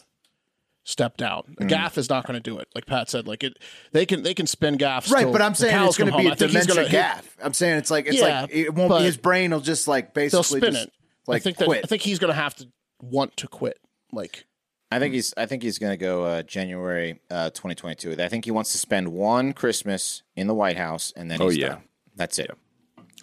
[0.85, 1.55] step down.
[1.59, 1.67] Mm.
[1.67, 2.67] Gaff is not going to do it.
[2.73, 3.57] Like Pat said, like it
[3.91, 5.11] they can they can spin Gaff.
[5.11, 7.35] Right, but I'm saying it's going to be a dementia gonna- gaff.
[7.43, 9.03] I'm saying it's like it's Yeah, like it won't.
[9.03, 10.93] His brain will just like basically spin just, it.
[11.27, 11.81] Like I think that quit.
[11.83, 12.67] I think he's going to have to
[13.01, 13.79] want to quit.
[14.13, 14.45] Like
[14.91, 15.33] I think he's.
[15.35, 18.15] I think he's going to go uh, January uh, 2022.
[18.19, 21.49] I think he wants to spend one Christmas in the White House, and then Oh,
[21.49, 21.69] he's yeah.
[21.69, 21.83] done.
[22.15, 22.51] That's it.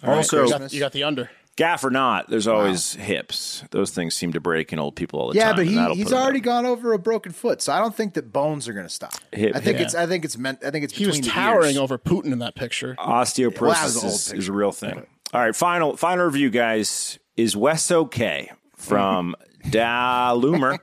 [0.03, 1.29] also, you got, you got the under.
[1.55, 3.63] gaff or not, there's always hips.
[3.71, 5.65] Those things seem to break in old people all the yeah, time.
[5.65, 6.63] Yeah, but he, he's already down.
[6.63, 9.13] gone over a broken foot, so I don't think that bones are going to stop.
[9.31, 9.85] Hip- I think hip.
[9.87, 9.95] it's.
[9.95, 10.63] I think it's meant.
[10.65, 10.93] I think it's.
[10.93, 11.77] He was towering ears.
[11.77, 12.95] over Putin in that picture.
[12.99, 14.39] Osteoporosis Well, that was an old is, picture.
[14.39, 15.05] is a real thing.
[15.33, 17.17] All right, final final review, guys.
[17.37, 19.35] Is Wes okay from
[19.69, 20.77] Da Loomer?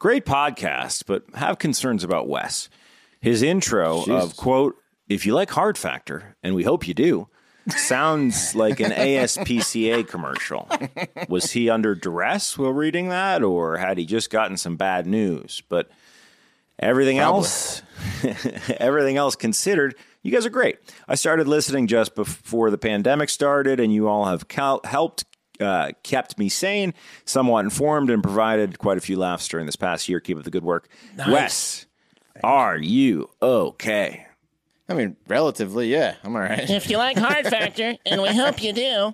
[0.00, 2.70] Great podcast, but have concerns about Wes.
[3.20, 4.76] His intro of quote,
[5.08, 7.28] "If you like Hard Factor, and we hope you do."
[7.68, 10.66] Sounds like an ASPCA commercial.
[11.28, 15.62] Was he under duress while reading that, or had he just gotten some bad news?
[15.68, 15.90] But
[16.78, 17.82] everything else,
[18.78, 20.78] everything else considered, you guys are great.
[21.08, 25.24] I started listening just before the pandemic started, and you all have cal- helped.
[25.60, 26.94] Uh, kept me sane,
[27.26, 30.18] somewhat informed, and provided quite a few laughs during this past year.
[30.20, 30.88] Keep up the good work.
[31.28, 31.86] Wes,
[32.42, 34.26] are you okay?
[34.88, 36.16] I mean, relatively, yeah.
[36.24, 36.68] I'm all right.
[36.70, 39.12] If you like Hard Factor, and we hope you do,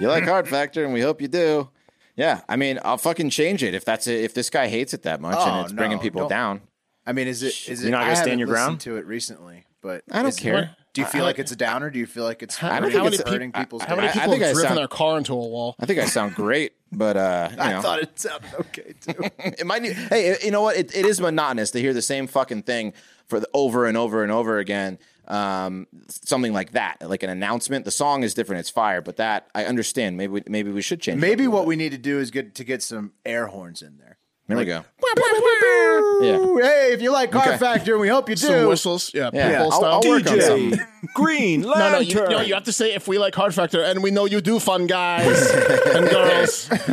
[0.00, 1.68] you like Hard Factor, and we hope you do.
[2.16, 4.24] Yeah, I mean, I'll fucking change it if that's it.
[4.24, 6.60] If this guy hates it that much Oh, and it's bringing people don't- down.
[7.08, 7.68] I mean, is it?
[7.68, 7.88] Is it?
[7.88, 8.80] You're not gonna I stand your ground?
[8.80, 10.74] to it recently, but I don't is- care.
[10.96, 11.90] Do you feel like it's a downer?
[11.90, 13.82] Do you feel like it's How, hurting, think how many, it's hurting peop- people's?
[13.82, 15.76] how many I- I people think I have driven sound- their car into a wall?
[15.78, 19.14] I think I sound great, but uh, you I know, thought it sounded okay too.
[19.38, 19.82] it might.
[19.84, 20.76] Hey, you know what?
[20.76, 22.92] It, it is monotonous to hear the same fucking thing
[23.26, 24.98] for the, over and over and over again.
[25.28, 27.84] Um, something like that, like an announcement.
[27.84, 29.00] The song is different; it's fire.
[29.02, 30.16] But that I understand.
[30.16, 31.20] Maybe we, maybe we should change.
[31.20, 31.68] Maybe what bit.
[31.68, 34.18] we need to do is get to get some air horns in there.
[34.48, 34.84] There we go.
[35.18, 37.58] Ooh, Hey, if you like Car Okay.
[37.58, 38.46] Factor, we hope you do.
[38.46, 39.10] Some whistles.
[39.12, 39.30] Yeah.
[39.32, 40.00] Yeah, Pitbull I'll, style.
[40.04, 40.80] I'll work on something.
[41.14, 44.02] Green No, no, you, no, you have to say if we like Hard Factor, and
[44.02, 46.68] we know you do, fun guys and girls,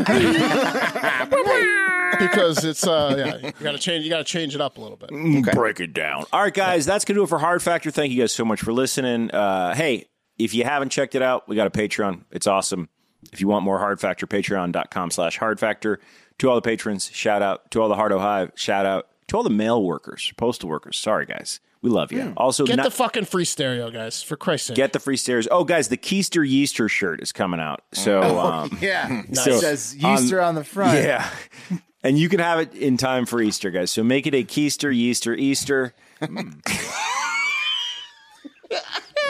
[2.20, 5.10] because it's uh, yeah, you gotta change, you gotta change it up a little bit.
[5.54, 6.26] Break it down.
[6.32, 7.92] All right, guys, that's going to do it for Hard Factor.
[7.92, 9.32] Thank you guys so much for listening.
[9.32, 10.06] Uh, hey,
[10.38, 12.24] if you haven't checked it out, we got a Patreon.
[12.32, 12.90] It's awesome.
[13.32, 16.00] If you want more Hard Factor, patreon.com slash Hard Factor.
[16.40, 17.70] To all the patrons, shout out.
[17.72, 19.08] To all the Hardo Hive, shout out.
[19.28, 21.60] To all the mail workers, postal workers, sorry, guys.
[21.82, 22.22] We love you.
[22.22, 22.34] Hmm.
[22.38, 24.78] Also, Get not- the fucking free stereo, guys, for Christ's sake.
[24.78, 25.48] get the free stairs.
[25.52, 27.82] Oh, guys, the Keister Yeaster shirt is coming out.
[27.94, 28.00] Oh.
[28.00, 29.24] So, oh, um, Yeah.
[29.34, 30.98] So, it says Yeaster um, on, the front.
[31.04, 31.30] Yeah.
[32.06, 33.90] And you can have it in time for Easter, guys.
[33.90, 35.94] So make it a Keister, Yeaster, Easter.
[36.20, 36.50] Hmm.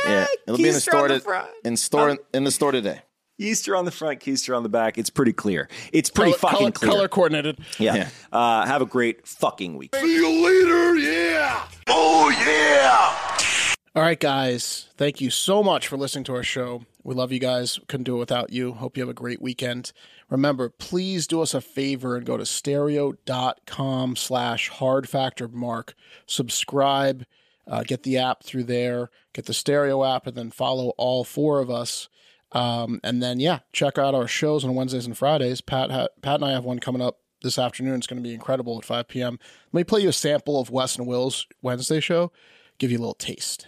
[0.05, 1.07] Yeah, it'll be in the store.
[1.07, 3.01] the to- in store in the store today.
[3.39, 4.97] Easter on the front, Keister on the back.
[4.97, 5.67] It's pretty clear.
[5.91, 6.91] It's pretty color, fucking color, clear.
[6.91, 7.59] color coordinated.
[7.79, 7.95] yeah.
[7.95, 8.09] Yeah.
[8.31, 9.95] Uh, have a great fucking week.
[9.95, 11.67] See you later, yeah!
[11.87, 13.73] Oh, yeah!
[13.95, 14.89] All right, guys.
[14.97, 16.83] Thank you so much for listening to our show.
[17.03, 17.79] We love you guys.
[17.87, 18.73] Couldn't do it without you.
[18.73, 19.91] Hope you have a great weekend.
[20.29, 25.93] Remember, please do us a favor and go to stereo.com slash hard factor mark.
[26.25, 27.25] Subscribe,
[27.67, 31.59] uh, get the app through there, get the stereo app, and then follow all four
[31.59, 32.09] of us.
[32.53, 35.59] Um, and then, yeah, check out our shows on Wednesdays and Fridays.
[35.61, 37.95] Pat, ha- Pat and I have one coming up this afternoon.
[37.95, 39.39] It's going to be incredible at 5 p.m.
[39.71, 42.31] Let me play you a sample of Wes and Will's Wednesday show,
[42.77, 43.67] give you a little taste.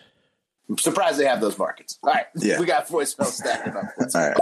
[0.69, 1.97] I'm surprised they have those markets.
[2.03, 2.25] All right.
[2.35, 2.59] Yeah.
[2.59, 3.85] We got voicemail stacking up.
[3.99, 4.37] Let's All right.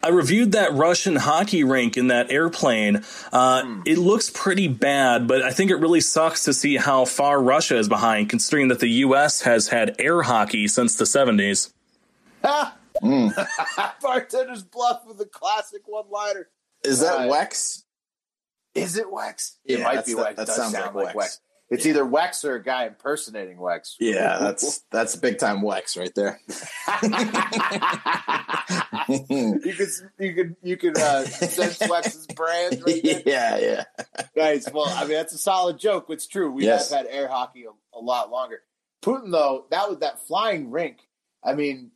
[0.00, 3.02] I reviewed that Russian hockey rink in that airplane.
[3.32, 7.42] Uh, It looks pretty bad, but I think it really sucks to see how far
[7.42, 9.42] Russia is behind, considering that the U.S.
[9.42, 11.72] has had air hockey since the 70s.
[14.02, 16.48] Bartender's bluff with a classic one liner.
[16.84, 17.82] Is that Uh, Wex?
[18.74, 19.56] Is it Wex?
[19.64, 20.36] It Yeah, might be the- Wex.
[20.36, 21.22] that It does sounds sound like like Wex.
[21.24, 21.38] Wex.
[21.70, 23.94] It's either Wex or a guy impersonating Wex.
[24.00, 26.40] Yeah, that's that's big time Wex right there.
[29.08, 29.88] you could
[30.18, 33.22] you could you could uh, sense Wex's brand right there.
[33.26, 33.84] yeah, yeah.
[34.34, 36.06] Guys, well, I mean that's a solid joke.
[36.08, 36.50] It's true.
[36.50, 36.90] We Yes.
[36.90, 38.60] have had air hockey a, a lot longer.
[39.02, 40.98] Putin though, that was that flying rink.
[41.44, 41.92] I mean,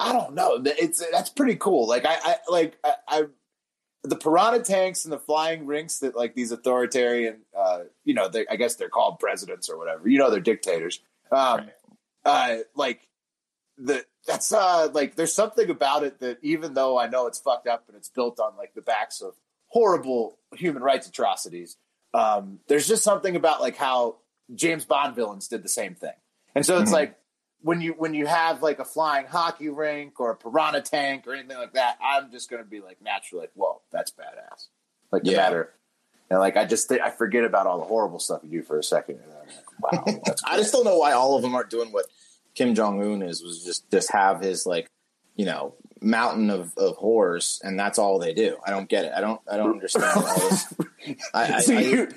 [0.00, 0.60] I don't know.
[0.64, 1.86] It's that's pretty cool.
[1.86, 3.22] Like I, I like I, I
[4.02, 8.46] the piranha tanks and the flying rinks that like these authoritarian, uh, you know, they,
[8.48, 10.08] I guess they're called presidents or whatever.
[10.08, 11.00] You know, they're dictators.
[11.32, 11.70] Um,
[12.24, 13.06] uh, like
[13.78, 17.66] the that's uh like there's something about it that even though I know it's fucked
[17.66, 19.34] up and it's built on like the backs of
[19.68, 21.76] horrible human rights atrocities,
[22.12, 24.16] um, there's just something about like how
[24.54, 26.12] James Bond villains did the same thing.
[26.54, 26.94] And so it's Mhm.
[26.94, 27.18] like
[27.64, 31.34] when you when you have like a flying hockey rink or a piranha tank or
[31.34, 34.66] anything like that, I'm just gonna be like naturally like, whoa, that's badass.
[35.10, 35.36] Like no Yeah.
[35.38, 35.72] matter
[36.30, 38.82] and like I just I forget about all the horrible stuff you do for a
[38.84, 39.20] second.
[39.22, 39.46] And I'm
[40.02, 42.06] like, wow, I just don't know why all of them aren't doing what
[42.54, 43.42] Kim Jong Un is.
[43.42, 44.90] Was just just have his like,
[45.36, 45.74] you know,
[46.04, 48.56] mountain of, of whores and that's all they do.
[48.66, 49.12] I don't get it.
[49.16, 50.74] I don't I don't understand all this.
[51.34, 52.08] I, so I, you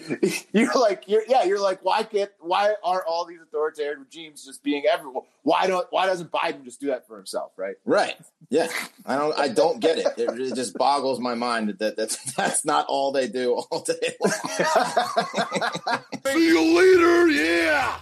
[0.54, 4.64] you're like you're yeah you're like why can't why are all these authoritarian regimes just
[4.64, 5.24] being everywhere?
[5.44, 7.52] Why don't why doesn't Biden just do that for himself?
[7.58, 7.76] Right.
[7.86, 8.16] Right.
[8.50, 8.68] Yeah.
[9.06, 10.08] I don't I don't get it.
[10.18, 14.16] It, just boggles my mind that, that that's that's not all they do all day
[14.20, 14.32] long.
[16.26, 17.28] See you later.
[17.28, 18.00] Yeah.